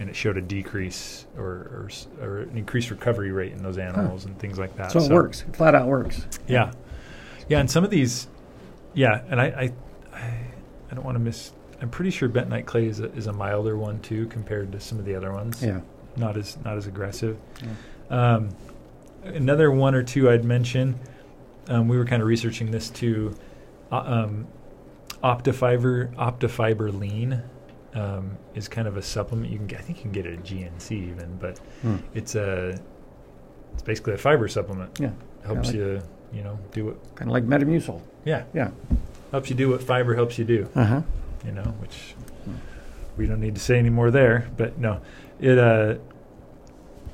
and 0.00 0.08
it 0.08 0.16
showed 0.16 0.36
a 0.36 0.40
decrease 0.40 1.26
or 1.36 1.44
or, 1.44 1.90
or 2.20 2.38
an 2.42 2.56
increased 2.56 2.90
recovery 2.90 3.32
rate 3.32 3.52
in 3.52 3.62
those 3.62 3.78
animals 3.78 4.24
and 4.24 4.38
things 4.38 4.58
like 4.58 4.76
that. 4.76 4.92
So, 4.92 5.00
it 5.00 5.10
works. 5.10 5.44
It 5.48 5.56
flat 5.56 5.74
out 5.74 5.86
works. 5.88 6.26
Yeah, 6.46 6.72
yeah, 7.48 7.58
and 7.60 7.70
some 7.70 7.84
of 7.84 7.90
these, 7.90 8.28
yeah, 8.94 9.22
and 9.28 9.40
I, 9.40 9.46
I, 9.46 9.72
I, 10.16 10.40
I 10.90 10.94
don't 10.94 11.04
want 11.04 11.16
to 11.16 11.22
miss. 11.22 11.52
I'm 11.80 11.90
pretty 11.90 12.10
sure 12.10 12.28
bentonite 12.28 12.66
clay 12.66 12.86
is 12.86 13.00
a, 13.00 13.12
is 13.12 13.26
a 13.28 13.32
milder 13.32 13.76
one 13.76 14.00
too 14.00 14.26
compared 14.26 14.72
to 14.72 14.80
some 14.80 14.98
of 14.98 15.04
the 15.04 15.14
other 15.14 15.32
ones. 15.32 15.62
Yeah. 15.62 15.80
not 16.16 16.36
as 16.36 16.56
not 16.64 16.76
as 16.76 16.86
aggressive. 16.86 17.38
Um, 18.10 18.48
another 19.24 19.70
one 19.70 19.94
or 19.94 20.02
two 20.02 20.30
I'd 20.30 20.44
mention. 20.44 20.98
Um, 21.68 21.86
we 21.86 21.98
were 21.98 22.04
kind 22.04 22.22
of 22.22 22.28
researching 22.28 22.70
this 22.70 22.88
too. 22.90 23.36
Uh, 23.92 23.96
um, 23.98 24.46
Optifiber 25.22 26.14
Optifiber 26.16 26.90
Lean 26.96 27.42
um, 27.94 28.36
is 28.54 28.68
kind 28.68 28.86
of 28.88 28.96
a 28.96 29.02
supplement 29.02 29.50
you 29.50 29.58
can 29.58 29.66
get. 29.66 29.78
I 29.80 29.82
think 29.82 29.98
you 29.98 30.02
can 30.02 30.12
get 30.12 30.26
it 30.26 30.34
at 30.38 30.44
GNC 30.44 30.92
even, 30.92 31.36
but 31.40 31.58
Hmm. 31.82 31.96
it's 32.14 32.34
a 32.34 32.78
it's 33.74 33.82
basically 33.82 34.14
a 34.14 34.18
fiber 34.18 34.48
supplement. 34.48 34.98
Yeah. 35.00 35.10
helps 35.46 35.68
like- 35.68 35.76
you 35.76 36.00
you 36.32 36.42
know 36.42 36.58
do 36.72 36.84
what 36.86 37.14
Kind 37.14 37.30
of 37.30 37.32
like 37.32 37.44
Metamucil. 37.46 38.00
yeah 38.24 38.42
Yeah. 38.52 38.70
helps 39.30 39.48
you 39.48 39.56
do 39.56 39.70
what 39.70 39.82
fiber 39.82 40.14
helps 40.14 40.38
you 40.38 40.44
do 40.44 40.68
Uh 40.74 40.84
huh. 40.84 41.02
you 41.46 41.52
know, 41.52 41.62
which 41.80 42.14
we 43.16 43.26
don't 43.26 43.40
need 43.40 43.54
to 43.54 43.60
say 43.60 43.78
anymore 43.78 44.10
there. 44.10 44.48
But 44.56 44.78
no, 44.78 45.00
it, 45.40 45.58
uh, 45.58 45.94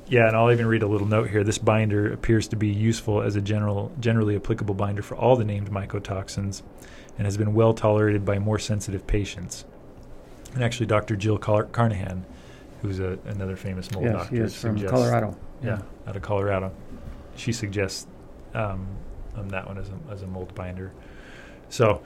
yeah, 0.07 0.27
and 0.27 0.35
I'll 0.35 0.51
even 0.51 0.67
read 0.67 0.83
a 0.83 0.87
little 0.87 1.07
note 1.07 1.29
here. 1.29 1.43
This 1.43 1.57
binder 1.57 2.11
appears 2.13 2.47
to 2.49 2.55
be 2.55 2.67
useful 2.67 3.21
as 3.21 3.35
a 3.35 3.41
general, 3.41 3.91
generally 3.99 4.35
applicable 4.35 4.75
binder 4.75 5.01
for 5.01 5.15
all 5.15 5.35
the 5.35 5.45
named 5.45 5.71
mycotoxins 5.71 6.61
and 7.17 7.25
has 7.25 7.37
been 7.37 7.53
well 7.53 7.73
tolerated 7.73 8.23
by 8.25 8.37
more 8.37 8.59
sensitive 8.59 9.07
patients. 9.07 9.65
And 10.55 10.63
actually, 10.63 10.85
Dr. 10.87 11.15
Jill 11.17 11.37
Car- 11.37 11.65
Carnahan, 11.65 12.25
who's 12.81 12.99
a, 12.99 13.19
another 13.25 13.55
famous 13.57 13.91
mold 13.91 14.05
yes, 14.05 14.13
doctor, 14.13 14.35
he 14.35 14.41
is 14.41 14.55
from 14.55 14.79
Colorado. 14.87 15.37
Yeah, 15.61 15.81
out 16.07 16.15
of 16.15 16.21
Colorado. 16.21 16.71
She 17.35 17.51
suggests 17.51 18.07
um, 18.53 18.87
um, 19.35 19.49
that 19.49 19.67
one 19.67 19.77
as 19.77 19.89
a, 19.89 20.11
as 20.13 20.21
a 20.23 20.27
mold 20.27 20.55
binder. 20.55 20.91
So, 21.69 22.01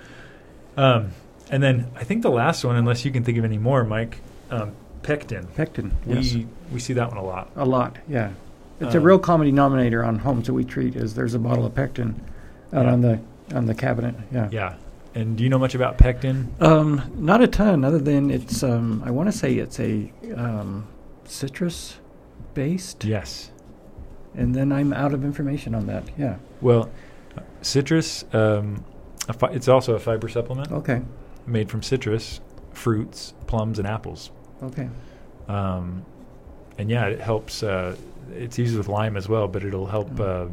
um, 0.78 1.12
and 1.52 1.62
then 1.62 1.92
I 1.96 2.04
think 2.04 2.24
the 2.24 2.32
last 2.32 2.64
one, 2.66 2.76
unless 2.76 3.06
you 3.06 3.12
can 3.12 3.24
think 3.24 3.38
of 3.38 3.46
any 3.46 3.60
more, 3.60 3.84
Mike, 3.84 4.18
um, 4.50 4.72
pectin. 5.04 5.46
Pectin. 5.56 5.92
Yes. 6.08 6.34
We 6.34 6.48
we 6.74 6.80
see 6.80 6.94
that 6.94 7.08
one 7.10 7.18
a 7.18 7.24
lot. 7.24 7.52
A 7.56 7.66
lot, 7.66 7.98
yeah. 8.08 8.32
It's 8.80 8.96
a 8.96 8.98
Um, 8.98 9.04
real 9.04 9.20
common 9.20 9.46
denominator 9.46 10.04
on 10.04 10.18
homes 10.20 10.48
that 10.48 10.54
we 10.54 10.64
treat. 10.64 10.96
Is 10.96 11.14
there's 11.14 11.36
a 11.36 11.40
bottle 11.40 11.66
of 11.68 11.76
pectin 11.76 12.20
out 12.74 12.86
Yeah. 12.86 12.94
on 12.94 13.02
the 13.02 13.20
on 13.54 13.66
the 13.68 13.76
cabinet. 13.76 14.16
Yeah. 14.32 14.50
Yeah. 14.52 14.74
And 15.20 15.36
do 15.38 15.44
you 15.44 15.50
know 15.50 15.60
much 15.60 15.76
about 15.76 15.98
pectin? 15.98 16.48
Um, 16.62 17.12
not 17.18 17.42
a 17.42 17.48
ton, 17.48 17.84
other 17.84 18.00
than 18.00 18.32
it's. 18.32 18.64
Um, 18.64 19.04
I 19.06 19.12
want 19.12 19.30
to 19.30 19.38
say 19.38 19.56
it's 19.56 19.78
a 19.80 20.12
um, 20.36 20.88
citrus 21.26 21.98
based, 22.54 23.04
Yes. 23.04 23.52
and 24.34 24.56
then 24.56 24.72
I'm 24.72 24.94
out 24.94 25.14
of 25.14 25.26
information 25.26 25.76
on 25.76 25.88
that. 25.88 26.04
Yeah. 26.18 26.38
Well, 26.62 26.90
citrus. 27.62 28.24
Um, 28.34 28.84
a 29.28 29.34
fi- 29.34 29.52
it's 29.52 29.68
also 29.68 29.94
a 29.96 30.00
fiber 30.00 30.30
supplement 30.30 30.72
Okay. 30.72 31.02
made 31.46 31.70
from 31.70 31.84
citrus, 31.84 32.40
fruits, 32.72 33.34
plums, 33.46 33.78
and 33.78 33.88
apples. 33.88 34.32
Okay. 34.64 34.90
Um, 35.50 36.06
and 36.78 36.90
yeah, 36.90 37.08
it 37.08 37.20
helps. 37.20 37.62
Uh, 37.62 37.96
it's 38.32 38.58
used 38.58 38.78
with 38.78 38.88
Lyme 38.88 39.18
as 39.18 39.28
well, 39.28 39.48
but 39.50 39.64
it'll 39.66 39.88
help 39.88 40.12
Mm. 40.12 40.20
uh, 40.22 40.52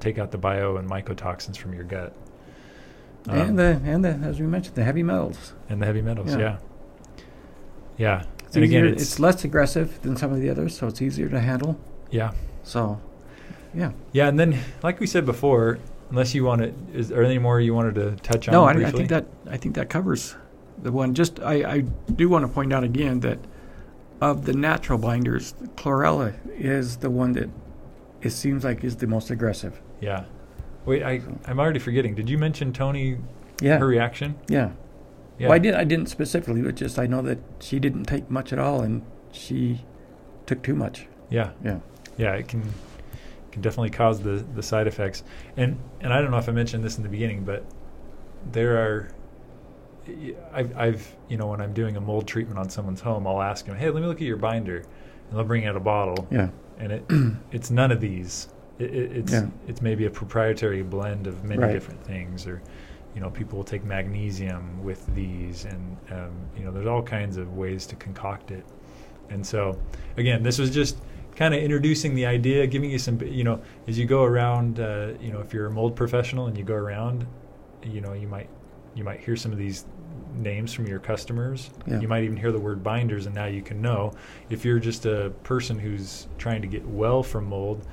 take 0.00 0.18
out 0.18 0.30
the 0.30 0.38
bio 0.38 0.76
and 0.78 0.88
mycotoxins 0.88 1.56
from 1.58 1.74
your 1.74 1.84
gut. 1.84 2.14
Um, 3.28 3.38
and 3.38 3.58
the 3.58 3.80
and 3.84 4.04
the 4.04 4.10
as 4.10 4.38
we 4.40 4.46
mentioned 4.46 4.76
the 4.76 4.84
heavy 4.84 5.02
metals. 5.02 5.52
and 5.68 5.80
the 5.82 5.86
heavy 5.86 6.02
metals, 6.02 6.30
Yeah. 6.32 6.38
yeah. 6.38 6.56
Yeah. 7.98 8.22
It's 8.46 8.54
and 8.56 8.64
again, 8.64 8.86
it's, 8.86 9.02
it's 9.02 9.18
less 9.20 9.42
aggressive 9.44 10.00
than 10.02 10.16
some 10.16 10.32
of 10.32 10.40
the 10.40 10.48
others, 10.50 10.76
so 10.76 10.86
it's 10.86 11.02
easier 11.02 11.28
to 11.28 11.40
handle. 11.40 11.78
yeah. 12.10 12.32
So, 12.62 13.00
yeah. 13.74 13.92
Yeah, 14.12 14.26
and 14.28 14.38
then 14.40 14.58
like 14.82 14.98
we 14.98 15.06
said 15.06 15.24
before, 15.24 15.78
unless 16.10 16.34
you 16.34 16.44
want 16.44 16.62
to, 16.62 16.74
is 16.92 17.08
there 17.10 17.22
any 17.22 17.38
more 17.38 17.60
you 17.60 17.74
wanted 17.74 17.94
to 17.96 18.16
touch 18.16 18.48
on? 18.48 18.52
No, 18.52 18.64
I, 18.64 18.72
I 18.88 18.90
think 18.90 19.08
that 19.10 19.26
I 19.48 19.56
think 19.56 19.74
that 19.76 19.88
covers 19.88 20.34
the 20.82 20.90
one. 20.92 21.14
Just 21.14 21.38
I, 21.40 21.54
I 21.76 21.80
do 22.14 22.28
want 22.28 22.44
to 22.44 22.48
point 22.52 22.72
out 22.72 22.82
again 22.84 23.20
that 23.20 23.38
of 24.20 24.46
the 24.46 24.52
natural 24.52 24.98
binders, 24.98 25.54
chlorella 25.76 26.34
is 26.58 26.96
the 26.98 27.10
one 27.10 27.32
that 27.32 27.50
it 28.22 28.30
seems 28.30 28.64
like 28.64 28.82
is 28.82 28.96
the 28.96 29.06
most 29.06 29.30
aggressive. 29.30 29.80
Yeah. 30.00 30.24
Wait, 30.86 31.02
I 31.02 31.18
So- 31.18 31.38
I'm 31.46 31.58
already 31.60 31.78
forgetting. 31.80 32.14
Did 32.14 32.30
you 32.30 32.38
mention 32.38 32.72
Tony? 32.72 33.18
Yeah, 33.60 33.78
Her 33.78 33.86
reaction? 33.86 34.36
yeah. 34.48 34.70
Yeah. 35.38 35.48
Well, 35.48 35.56
I 35.56 35.58
did. 35.58 35.74
I 35.74 35.84
didn't 35.84 36.06
specifically, 36.06 36.62
but 36.62 36.76
just 36.76 36.98
I 36.98 37.06
know 37.06 37.20
that 37.22 37.38
she 37.60 37.78
didn't 37.78 38.04
take 38.04 38.30
much 38.30 38.54
at 38.54 38.58
all, 38.58 38.80
and 38.80 39.02
she 39.32 39.84
took 40.46 40.62
too 40.62 40.74
much. 40.74 41.06
Yeah. 41.28 41.50
Yeah. 41.62 41.80
Yeah, 42.16 42.32
it 42.34 42.48
can 42.48 42.62
can 43.52 43.60
definitely 43.60 43.90
cause 43.90 44.20
the 44.22 44.42
the 44.54 44.62
side 44.62 44.86
effects. 44.86 45.22
And 45.58 45.76
and 46.00 46.12
I 46.14 46.22
don't 46.22 46.30
know 46.30 46.38
if 46.38 46.48
I 46.48 46.52
mentioned 46.52 46.84
this 46.84 46.96
in 46.96 47.02
the 47.02 47.10
beginning, 47.10 47.44
but 47.44 47.64
there 48.52 48.78
are 48.78 49.08
I've, 50.54 50.76
I've 50.76 51.16
you 51.28 51.36
know 51.36 51.48
when 51.48 51.60
I'm 51.60 51.72
doing 51.72 51.96
a 51.96 52.00
mold 52.00 52.26
treatment 52.26 52.58
on 52.58 52.70
someone's 52.70 53.00
home, 53.00 53.26
I'll 53.26 53.42
ask 53.42 53.66
them, 53.66 53.76
"Hey, 53.76 53.90
let 53.90 54.00
me 54.00 54.06
look 54.06 54.18
at 54.18 54.26
your 54.26 54.36
binder," 54.36 54.76
and 54.78 54.86
they'll 55.38 55.44
bring 55.44 55.66
out 55.66 55.76
a 55.76 55.80
bottle, 55.80 56.26
Yeah, 56.30 56.48
and 56.78 56.92
it 56.92 57.04
it's 57.52 57.70
none 57.70 57.90
of 57.90 58.00
these. 58.00 58.48
It, 58.78 58.94
it, 58.94 59.12
it's 59.16 59.32
Yeah. 59.32 59.46
it's 59.66 59.82
maybe 59.82 60.06
a 60.06 60.10
proprietary 60.10 60.82
blend 60.82 61.26
of 61.26 61.44
many 61.44 61.62
Right. 61.62 61.72
different 61.72 62.02
things, 62.04 62.46
or 62.46 62.62
you 63.14 63.20
know, 63.20 63.30
people 63.30 63.56
will 63.56 63.64
take 63.64 63.82
magnesium 63.84 64.84
with 64.84 65.06
these, 65.14 65.64
and 65.64 65.96
um, 66.10 66.32
you 66.56 66.64
know, 66.64 66.70
there's 66.70 66.86
all 66.86 67.02
kinds 67.02 67.38
of 67.38 67.56
ways 67.56 67.86
to 67.86 67.96
concoct 67.96 68.50
it. 68.50 68.64
And 69.30 69.44
so, 69.44 69.78
again, 70.18 70.42
this 70.42 70.58
was 70.58 70.70
just 70.70 70.98
kind 71.34 71.54
of 71.54 71.62
introducing 71.62 72.14
the 72.14 72.26
idea, 72.26 72.66
giving 72.66 72.90
you 72.90 72.98
some, 72.98 73.20
you 73.22 73.42
know, 73.44 73.60
as 73.88 73.98
you 73.98 74.04
go 74.06 74.22
around, 74.22 74.80
uh, 74.80 75.12
you 75.20 75.32
know, 75.32 75.40
if 75.40 75.52
you're 75.54 75.66
a 75.66 75.70
mold 75.70 75.96
professional 75.96 76.46
and 76.46 76.56
you 76.58 76.64
go 76.64 76.74
around, 76.74 77.26
you 77.82 78.00
know, 78.02 78.12
you 78.12 78.28
might 78.28 78.48
you 78.94 79.02
might 79.04 79.20
hear 79.20 79.36
some 79.36 79.50
of 79.52 79.58
these 79.58 79.86
names 80.34 80.72
from 80.74 80.86
your 80.86 80.98
customers. 80.98 81.70
Yeah. 81.86 82.00
You 82.00 82.08
might 82.08 82.24
even 82.24 82.36
hear 82.36 82.52
the 82.52 82.60
word 82.60 82.82
binders, 82.82 83.24
and 83.26 83.34
now 83.34 83.46
you 83.46 83.62
can 83.62 83.80
know 83.80 84.12
if 84.50 84.64
you're 84.64 84.78
just 84.78 85.06
a 85.06 85.32
person 85.42 85.78
who's 85.78 86.28
trying 86.36 86.60
to 86.62 86.68
get 86.68 86.86
well 86.86 87.22
from 87.22 87.46
mold. 87.46 87.86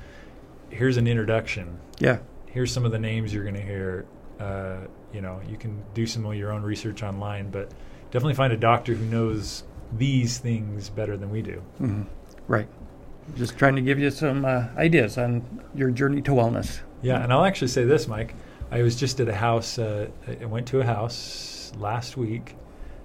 Here's 0.74 0.96
an 0.96 1.06
introduction. 1.06 1.78
yeah, 1.98 2.18
Here's 2.46 2.72
some 2.72 2.84
of 2.84 2.92
the 2.92 2.98
names 2.98 3.32
you're 3.34 3.42
going 3.44 3.54
to 3.56 3.62
hear. 3.62 4.06
Uh, 4.40 4.78
you 5.12 5.20
know, 5.20 5.40
you 5.48 5.56
can 5.56 5.82
do 5.94 6.06
some 6.06 6.24
of 6.26 6.34
your 6.34 6.52
own 6.52 6.62
research 6.62 7.02
online, 7.02 7.50
but 7.50 7.70
definitely 8.10 8.34
find 8.34 8.52
a 8.52 8.56
doctor 8.56 8.94
who 8.94 9.04
knows 9.06 9.64
these 9.96 10.38
things 10.38 10.88
better 10.90 11.16
than 11.16 11.30
we 11.30 11.42
do. 11.42 11.62
hmm 11.78 12.02
right. 12.48 12.68
Just 13.36 13.56
trying 13.56 13.74
to 13.76 13.80
give 13.82 13.98
you 13.98 14.10
some 14.10 14.44
uh, 14.44 14.66
ideas 14.76 15.16
on 15.16 15.62
your 15.74 15.90
journey 15.90 16.20
to 16.22 16.32
wellness. 16.32 16.80
Yeah, 17.02 17.22
and 17.22 17.32
I'll 17.32 17.44
actually 17.44 17.68
say 17.68 17.84
this, 17.84 18.06
Mike. 18.06 18.34
I 18.70 18.82
was 18.82 18.96
just 18.96 19.18
at 19.20 19.28
a 19.28 19.34
house. 19.34 19.78
Uh, 19.78 20.08
I 20.40 20.44
went 20.44 20.66
to 20.68 20.80
a 20.80 20.84
house 20.84 21.72
last 21.78 22.16
week. 22.16 22.54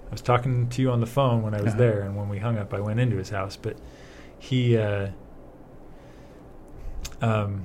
I 0.08 0.10
was 0.12 0.20
talking 0.20 0.68
to 0.70 0.82
you 0.82 0.90
on 0.90 1.00
the 1.00 1.06
phone 1.06 1.42
when 1.42 1.54
I 1.54 1.60
was 1.62 1.70
Uh-huh. 1.72 1.78
there, 1.78 2.00
and 2.02 2.16
when 2.16 2.28
we 2.28 2.38
hung 2.38 2.58
up, 2.58 2.74
I 2.74 2.80
went 2.80 2.98
into 3.00 3.16
his 3.16 3.30
house. 3.30 3.56
But 3.56 3.76
he, 4.38 4.76
uh, 4.76 5.08
um, 7.20 7.64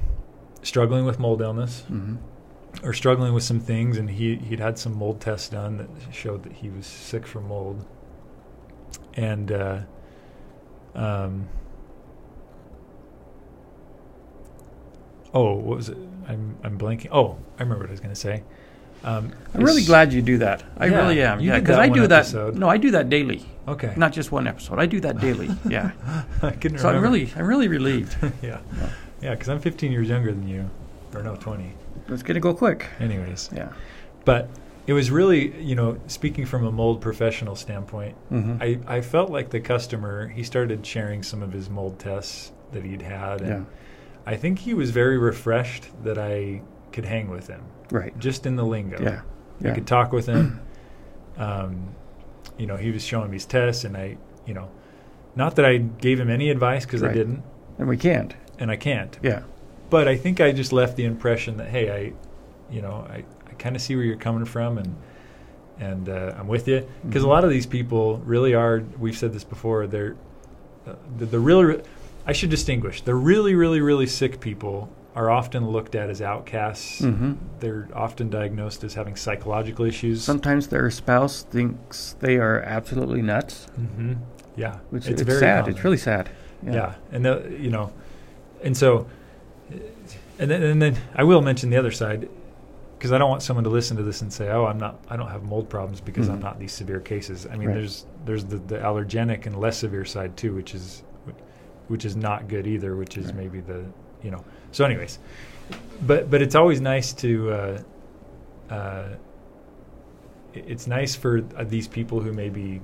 struggling 0.61 1.05
with 1.05 1.19
mold 1.19 1.41
illness, 1.41 1.81
hmm 1.87 2.15
or 2.83 2.91
struggling 2.91 3.33
with 3.33 3.43
some 3.43 3.59
things, 3.61 3.97
and 3.97 4.09
he 4.09 4.35
he'd 4.35 4.59
had 4.59 4.77
some 4.77 4.93
mold 4.97 5.21
tests 5.21 5.47
done 5.47 5.77
that 5.77 5.87
showed 6.13 6.43
that 6.43 6.51
he 6.51 6.69
was 6.69 6.85
sick 6.85 7.25
from 7.25 7.47
mold, 7.47 7.85
and 9.13 9.49
uh, 9.49 9.79
um, 10.93 11.47
oh, 15.33 15.53
what 15.55 15.77
was 15.77 15.89
it? 15.89 15.97
I'm 16.27 16.57
I'm 16.63 16.77
blanking. 16.77 17.09
Oh, 17.11 17.37
I 17.57 17.63
remember 17.63 17.83
what 17.83 17.89
I 17.89 17.91
was 17.91 17.99
going 17.99 18.13
to 18.13 18.19
say. 18.19 18.43
Um, 19.03 19.31
I'm 19.53 19.63
really 19.63 19.85
glad 19.85 20.11
you 20.13 20.21
do 20.21 20.39
that. 20.39 20.63
I 20.77 20.87
Yeah, 20.87 20.97
really 20.97 21.21
am. 21.21 21.39
Yeah, 21.39 21.59
because 21.59 21.77
I 21.77 21.89
do 21.89 22.07
that. 22.07 22.21
episode. 22.21 22.55
No, 22.55 22.67
I 22.67 22.77
do 22.77 22.91
that 22.91 23.07
daily. 23.09 23.45
Okay, 23.67 23.93
Not 23.95 24.13
just 24.13 24.31
one 24.31 24.47
episode. 24.47 24.79
I 24.79 24.85
do 24.87 24.99
that 25.01 25.19
daily. 25.19 25.49
Yeah. 25.69 25.91
I 26.41 26.51
couldn't 26.51 26.79
so 26.79 26.89
I'm 26.89 27.01
really, 27.01 27.31
I'm 27.35 27.45
really 27.45 27.67
relieved. 27.67 28.15
yeah, 28.41 28.59
Yeah. 28.77 28.89
Yeah, 29.25 29.31
because 29.31 29.49
I'm 29.49 29.59
15 29.59 29.91
years 29.91 30.07
younger 30.09 30.31
than 30.31 30.47
you, 30.47 30.69
or 31.13 31.23
no, 31.23 31.35
20. 31.35 31.73
It's 32.09 32.21
gonna 32.23 32.39
go 32.39 32.53
quick. 32.53 32.85
Anyways, 32.99 33.49
Yeah. 33.53 33.69
but 34.23 34.47
it 34.87 34.93
was 34.93 35.09
really, 35.09 35.59
you 35.59 35.73
know, 35.75 35.97
speaking 36.07 36.45
from 36.45 36.63
a 36.63 36.71
mold 36.71 37.01
professional 37.01 37.55
standpoint. 37.55 38.15
hmm 38.29 38.57
I, 38.61 38.79
I 38.87 39.01
felt 39.01 39.31
like 39.31 39.49
the 39.49 39.59
customer, 39.59 40.27
he 40.27 40.43
started 40.43 40.85
sharing 40.85 41.23
some 41.23 41.41
of 41.41 41.51
his 41.51 41.69
mold 41.71 41.97
tests 41.97 42.51
that 42.71 42.83
he'd 42.85 43.01
had. 43.01 43.41
And 43.41 43.49
Yeah. 43.49 43.61
I 44.27 44.35
think 44.35 44.59
he 44.59 44.73
was 44.75 44.91
very 44.91 45.17
refreshed 45.17 45.87
that 46.03 46.19
I 46.19 46.61
could 46.91 47.05
hang 47.05 47.29
with 47.29 47.47
him 47.47 47.61
Right. 47.91 48.17
just 48.19 48.45
in 48.45 48.55
the 48.57 48.63
lingo. 48.65 49.01
Yeah. 49.01 49.21
I 49.71 49.73
could 49.73 49.87
talk 49.87 50.11
with 50.11 50.27
him. 50.27 50.59
um, 51.37 51.95
you 52.57 52.67
know, 52.67 52.77
he 52.77 52.91
was 52.91 53.03
showing 53.03 53.29
me 53.31 53.35
his 53.37 53.45
tests, 53.45 53.83
and 53.85 53.97
I, 53.97 54.17
you 54.45 54.53
know, 54.53 54.69
not 55.35 55.55
that 55.57 55.65
I 55.65 55.77
gave 55.77 56.19
him 56.19 56.29
any 56.29 56.49
advice 56.49 56.85
because 56.85 57.03
I 57.03 57.11
didn't, 57.11 57.43
And 57.79 57.87
we 57.89 57.97
can't. 57.97 58.33
And 58.59 58.71
I 58.71 58.75
can't. 58.75 59.17
Yeah. 59.21 59.43
But 59.89 60.07
I 60.07 60.15
think 60.17 60.41
I 60.41 60.51
just 60.51 60.73
left 60.73 60.95
the 60.97 61.05
impression 61.05 61.57
that, 61.57 61.67
hey, 61.69 61.91
I, 61.91 62.13
you 62.73 62.81
know, 62.81 63.05
I, 63.09 63.23
I 63.47 63.53
kind 63.57 63.75
of 63.75 63.81
see 63.81 63.95
where 63.95 64.03
you're 64.05 64.17
coming 64.17 64.45
from, 64.45 64.77
and 64.77 64.95
and 65.79 66.07
uh, 66.09 66.33
I'm 66.37 66.47
with 66.47 66.67
you 66.67 66.87
because 67.05 67.23
Mhm. 67.23 67.25
a 67.27 67.29
lot 67.29 67.43
of 67.43 67.49
these 67.49 67.65
people 67.65 68.17
really 68.25 68.53
are. 68.53 68.81
We've 68.99 69.15
said 69.17 69.33
this 69.33 69.43
before. 69.43 69.87
They're 69.87 70.15
uh, 70.87 70.93
the, 71.17 71.25
the 71.25 71.39
really. 71.39 71.81
I 72.27 72.33
should 72.33 72.49
distinguish. 72.49 73.01
The 73.01 73.13
really, 73.13 73.53
really, 73.53 73.81
really 73.81 74.07
sick 74.07 74.39
people 74.39 74.89
are 75.15 75.29
often 75.29 75.67
looked 75.69 75.93
at 75.95 76.09
as 76.09 76.21
outcasts. 76.21 76.99
hmm 76.99 77.33
They're 77.59 77.87
often 77.93 78.29
diagnosed 78.29 78.83
as 78.83 78.95
having 78.95 79.15
psychological 79.15 79.85
issues. 79.85 80.23
Sometimes 80.23 80.67
their 80.67 80.89
spouse 80.89 81.43
thinks 81.43 82.15
they 82.19 82.37
are 82.37 82.61
absolutely 82.61 83.21
nuts, 83.21 83.65
hmm 83.75 84.13
Yeah, 84.55 84.79
which 84.89 85.03
it's 85.07 85.21
it's, 85.21 85.29
very 85.29 85.39
sad. 85.39 85.59
common. 85.65 85.75
It's 85.75 85.83
really 85.83 85.97
sad. 85.97 86.29
yeah, 86.65 86.95
and 87.11 87.23
the, 87.23 87.55
you 87.59 87.69
know, 87.69 87.93
and 88.65 88.75
so, 88.75 89.07
and 90.39 90.51
then, 90.51 90.61
and 90.63 90.81
then 90.81 90.97
I 91.15 91.23
will 91.23 91.41
mention 91.41 91.69
the 91.69 91.77
other 91.77 91.91
side 91.91 92.27
because 92.97 93.11
I 93.11 93.17
don't 93.17 93.29
want 93.29 93.41
someone 93.43 93.63
to 93.65 93.69
listen 93.69 93.95
to 93.97 94.03
this 94.03 94.21
and 94.21 94.31
say, 94.33 94.49
"Oh, 94.49 94.65
I'm 94.65 94.77
not, 94.77 94.99
I 95.09 95.15
don't 95.15 95.29
have 95.29 95.43
mold 95.43 95.69
problems 95.69 96.01
because 96.01 96.27
I'm 96.27 96.39
Mhm. 96.39 96.43
not 96.43 96.59
these 96.59 96.71
severe 96.73 96.99
cases." 96.99 97.45
I 97.49 97.55
mean, 97.55 97.69
Right. 97.69 97.75
there's 97.75 98.05
there's 98.25 98.43
the, 98.45 98.57
the 98.57 98.77
allergenic 98.79 99.45
and 99.45 99.57
less 99.59 99.77
severe 99.77 100.05
side 100.05 100.35
too, 100.35 100.53
which 100.53 100.73
is 100.75 101.03
which 101.87 102.03
is 102.03 102.15
not 102.15 102.47
good 102.47 102.65
either, 102.67 102.95
which 102.95 103.17
is 103.17 103.27
Right. 103.27 103.35
maybe 103.35 103.59
the 103.61 103.85
you 104.23 104.31
know. 104.31 104.43
So, 104.71 104.83
anyways, 104.85 105.19
but 106.01 106.29
but 106.29 106.41
it's 106.41 106.55
always 106.55 106.81
nice 106.81 107.13
to. 107.13 107.51
Uh, 107.51 107.79
uh, 108.73 109.07
it's 110.53 110.87
nice 110.87 111.15
for 111.15 111.43
uh, 111.57 111.63
these 111.65 111.87
people 111.87 112.21
who 112.21 112.31
maybe 112.33 112.81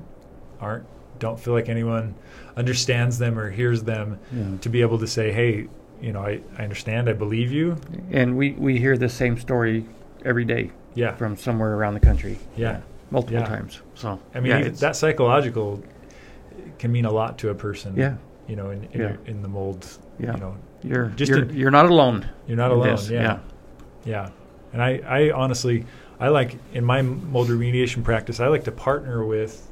aren't 0.59 0.85
don't 1.21 1.39
feel 1.39 1.53
like 1.53 1.69
anyone 1.69 2.13
understands 2.57 3.17
them 3.17 3.39
or 3.39 3.49
hears 3.49 3.83
them 3.83 4.19
Yeah. 4.33 4.57
to 4.59 4.67
be 4.69 4.81
able 4.81 4.99
to 4.99 5.07
say, 5.07 5.31
hey, 5.31 5.67
you 6.01 6.11
know, 6.11 6.21
I, 6.21 6.41
I 6.57 6.63
understand, 6.63 7.07
I 7.07 7.13
believe 7.13 7.51
you. 7.51 7.77
And 8.11 8.35
we, 8.35 8.51
we 8.53 8.77
hear 8.79 8.97
the 8.97 9.07
same 9.07 9.39
story 9.39 9.85
every 10.25 10.43
day 10.43 10.71
Yeah. 10.95 11.15
from 11.15 11.37
somewhere 11.37 11.73
around 11.75 11.93
the 11.93 11.99
country. 12.01 12.37
Yeah. 12.57 12.81
Multiple 13.11 13.39
Yeah. 13.39 13.45
times. 13.45 13.81
So 13.95 14.19
I 14.35 14.39
mean, 14.41 14.51
yeah, 14.51 14.67
that 14.69 14.95
psychological 14.97 15.81
can 16.79 16.91
mean 16.91 17.05
a 17.05 17.11
lot 17.11 17.37
to 17.39 17.49
a 17.49 17.55
person. 17.55 17.93
Yeah. 17.95 18.15
You 18.47 18.55
know, 18.55 18.71
in 18.71 18.83
in, 18.85 18.89
Yeah. 18.93 18.97
your, 19.09 19.17
in 19.27 19.41
the 19.41 19.47
mold. 19.47 19.87
Yeah. 20.19 20.33
You 20.33 20.39
know, 20.39 20.57
You're 20.83 21.05
Just 21.15 21.29
you're, 21.29 21.43
in- 21.43 21.55
you're 21.55 21.71
not 21.71 21.85
alone. 21.85 22.27
you're 22.47 22.57
not 22.57 22.71
alone. 22.71 22.87
this. 22.95 23.09
yeah. 23.09 23.39
Yeah. 24.03 24.29
And 24.73 24.81
I, 24.81 25.01
I 25.05 25.31
honestly, 25.31 25.85
I 26.19 26.29
like 26.29 26.55
in 26.73 26.83
my 26.83 27.01
mold 27.03 27.49
remediation 27.49 28.03
practice, 28.03 28.39
I 28.39 28.47
like 28.47 28.63
to 28.63 28.71
partner 28.71 29.23
with 29.25 29.67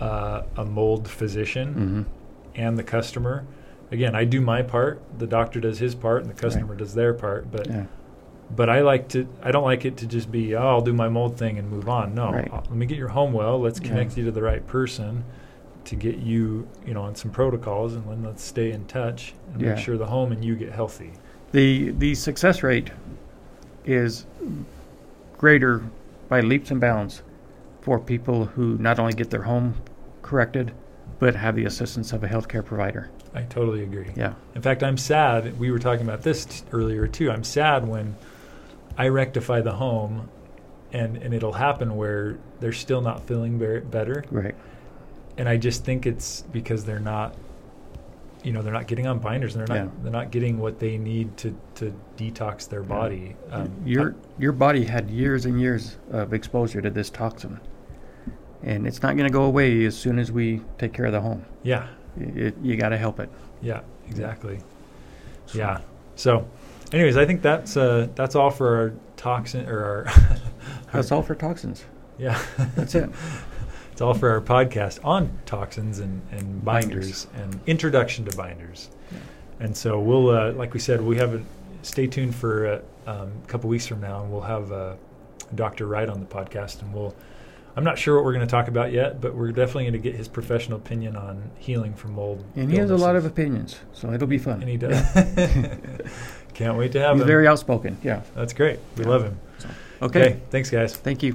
uh, 0.00 0.42
a 0.56 0.64
mold 0.64 1.08
physician 1.08 1.74
hmm 1.74 2.02
and 2.54 2.78
the 2.78 2.82
customer. 2.82 3.44
Again, 3.90 4.14
I 4.14 4.24
do 4.24 4.40
my 4.40 4.62
part, 4.62 5.02
the 5.18 5.26
doctor 5.26 5.60
does 5.60 5.78
his 5.78 5.94
part, 5.94 6.22
and 6.22 6.30
the 6.30 6.40
customer 6.40 6.74
does 6.74 6.94
their 6.94 7.12
part. 7.14 7.50
But 7.50 7.66
Yeah. 7.66 7.84
but 8.54 8.70
I 8.70 8.80
like 8.80 9.08
to, 9.08 9.28
I 9.42 9.50
don't 9.50 9.64
like 9.64 9.84
it 9.84 9.96
to 9.98 10.06
just 10.06 10.30
be, 10.30 10.54
oh, 10.54 10.66
I'll 10.66 10.80
do 10.80 10.92
my 10.92 11.08
mold 11.08 11.36
thing 11.36 11.58
and 11.58 11.68
move 11.68 11.88
on. 11.88 12.14
No, 12.14 12.32
Right. 12.32 12.48
uh, 12.52 12.60
let 12.60 12.70
me 12.70 12.86
get 12.86 12.96
your 12.96 13.08
home 13.08 13.32
well. 13.32 13.60
Let's 13.60 13.80
Yeah. 13.80 13.88
connect 13.88 14.16
you 14.16 14.24
to 14.24 14.30
the 14.30 14.42
right 14.42 14.64
person 14.66 15.24
to 15.84 15.96
get 15.96 16.18
you, 16.18 16.66
you 16.86 16.94
know, 16.94 17.02
on 17.02 17.14
some 17.14 17.30
protocols, 17.30 17.94
and 17.94 18.08
then 18.08 18.22
let's 18.22 18.42
stay 18.42 18.70
in 18.72 18.84
touch 18.86 19.34
and 19.52 19.60
Yeah. 19.60 19.70
make 19.70 19.78
sure 19.78 19.96
the 19.98 20.06
home 20.06 20.32
and 20.32 20.44
you 20.44 20.54
get 20.56 20.72
healthy. 20.72 21.12
The 21.52 21.90
the 21.90 22.14
success 22.14 22.62
rate 22.62 22.90
is 23.84 24.26
greater 25.38 25.82
by 26.28 26.40
leaps 26.40 26.70
and 26.70 26.80
bounds 26.80 27.22
for 27.80 27.98
people 27.98 28.46
who 28.46 28.76
not 28.78 28.98
only 28.98 29.12
get 29.12 29.30
their 29.30 29.42
home 29.42 29.74
corrected, 30.26 30.72
but 31.18 31.34
have 31.34 31.56
the 31.56 31.64
assistance 31.64 32.12
of 32.12 32.22
a 32.24 32.28
healthcare 32.28 32.64
provider. 32.64 33.08
I 33.34 33.42
totally 33.42 33.82
agree. 33.82 34.10
Yeah. 34.16 34.34
In 34.54 34.62
fact, 34.62 34.82
I'm 34.82 34.96
sad. 34.98 35.58
We 35.58 35.70
were 35.70 35.78
talking 35.78 36.06
about 36.06 36.22
this 36.22 36.44
t- 36.46 36.64
earlier 36.72 37.06
too. 37.06 37.30
I'm 37.30 37.44
sad 37.44 37.86
when 37.86 38.14
I 38.98 39.08
rectify 39.08 39.60
the 39.60 39.72
home, 39.72 40.28
and 40.92 41.16
and 41.18 41.32
it'll 41.34 41.52
happen 41.52 41.96
where 41.96 42.38
they're 42.60 42.72
still 42.72 43.00
not 43.00 43.26
feeling 43.26 43.58
ver- 43.58 43.80
better, 43.82 44.24
Right. 44.30 44.54
and 45.36 45.48
I 45.48 45.56
just 45.58 45.84
think 45.84 46.06
it's 46.06 46.42
because 46.52 46.84
they're 46.84 47.00
not, 47.00 47.34
you 48.42 48.52
know, 48.52 48.62
they're 48.62 48.72
not 48.72 48.86
getting 48.86 49.06
on 49.06 49.18
binders, 49.18 49.54
and 49.56 49.66
they're 49.66 49.76
not 49.76 49.84
Yeah. 49.86 49.90
they're 50.02 50.12
not 50.12 50.30
getting 50.30 50.58
what 50.58 50.78
they 50.78 50.96
need 50.96 51.36
to 51.38 51.54
to 51.76 51.92
detox 52.16 52.68
their 52.68 52.82
body. 52.82 53.36
Um, 53.50 53.70
your 53.84 54.14
your 54.38 54.52
body 54.52 54.84
had 54.84 55.10
years 55.10 55.44
and 55.46 55.60
years 55.60 55.98
of 56.10 56.32
exposure 56.32 56.80
to 56.80 56.88
this 56.90 57.10
toxin, 57.10 57.60
and 58.62 58.86
it's 58.86 59.02
not 59.02 59.16
going 59.16 59.28
to 59.28 59.32
go 59.32 59.44
away 59.44 59.84
as 59.84 59.96
soon 59.96 60.18
as 60.18 60.30
we 60.32 60.60
take 60.78 60.92
care 60.92 61.06
of 61.06 61.12
the 61.12 61.20
home. 61.20 61.44
yeah, 61.62 61.88
It, 62.18 62.54
you 62.62 62.76
got 62.76 62.90
to 62.90 62.96
help 62.98 63.20
it. 63.20 63.28
yeah, 63.62 63.80
exactly. 64.08 64.60
Yeah. 65.54 65.80
So, 66.16 66.46
anyways, 66.92 67.16
I 67.16 67.24
think 67.26 67.42
that's 67.42 67.76
uh, 67.76 68.08
that's 68.14 68.34
all 68.34 68.50
for 68.50 68.76
our 68.76 68.92
toxin 69.16 69.68
or 69.68 69.84
our. 69.84 70.06
That's 70.92 71.12
all 71.12 71.22
for 71.22 71.34
toxins. 71.34 71.84
Yeah. 72.18 72.40
That's 72.74 72.94
it. 72.94 73.10
It's 73.92 74.02
all 74.02 74.12
for 74.12 74.28
our 74.28 74.42
podcast 74.42 75.02
on 75.04 75.38
toxins 75.46 76.00
and, 76.00 76.20
and 76.30 76.62
Binders. 76.62 77.24
binders, 77.24 77.26
and 77.34 77.60
introduction 77.66 78.26
to 78.26 78.36
binders. 78.36 78.90
And 79.58 79.74
so 79.74 79.98
we'll, 79.98 80.28
uh, 80.28 80.52
like 80.52 80.74
we 80.74 80.80
said, 80.80 81.00
we 81.00 81.16
have 81.16 81.32
a 81.34 81.42
stay 81.80 82.06
tuned 82.06 82.34
for 82.34 82.66
uh, 83.06 83.10
um, 83.10 83.32
a 83.42 83.46
couple 83.46 83.70
weeks 83.70 83.86
from 83.86 84.00
now, 84.02 84.22
and 84.22 84.30
we'll 84.30 84.42
have 84.42 84.70
uh, 84.70 84.96
Dr. 85.54 85.86
Wright 85.86 86.10
on 86.10 86.20
the 86.20 86.26
podcast, 86.26 86.82
and 86.82 86.92
we'll. 86.92 87.14
I'm 87.76 87.84
not 87.84 87.98
sure 87.98 88.14
what 88.16 88.24
we're 88.24 88.32
going 88.32 88.46
to 88.46 88.50
talk 88.50 88.68
about 88.68 88.90
yet, 88.92 89.20
but 89.20 89.34
we're 89.34 89.52
definitely 89.52 89.84
going 89.84 89.92
to 89.92 89.98
get 89.98 90.14
his 90.14 90.28
professional 90.28 90.78
opinion 90.78 91.14
on 91.14 91.50
healing 91.58 91.92
from 91.94 92.12
mold. 92.12 92.42
And 92.56 92.70
he 92.70 92.78
has 92.78 92.90
a 92.90 92.96
lot 92.96 93.16
of 93.16 93.26
opinions, 93.26 93.76
so 93.92 94.12
it'll 94.12 94.26
be 94.26 94.38
fun. 94.38 94.62
and 94.62 94.70
he 94.70 94.76
does. 94.78 94.98
Can't 96.54 96.78
wait 96.78 96.92
to 96.92 97.00
have 97.00 97.16
He's 97.16 97.22
him. 97.22 97.26
very 97.28 97.46
outspoken. 97.46 97.98
Yeah. 98.02 98.22
That's 98.34 98.54
great. 98.54 98.78
We 98.96 99.04
Yeah. 99.04 99.10
love 99.10 99.24
him. 99.24 99.38
Okay. 100.00 100.20
okay. 100.20 100.40
Thanks, 100.50 100.70
guys. 100.70 100.96
Thank 100.96 101.22
you. 101.22 101.34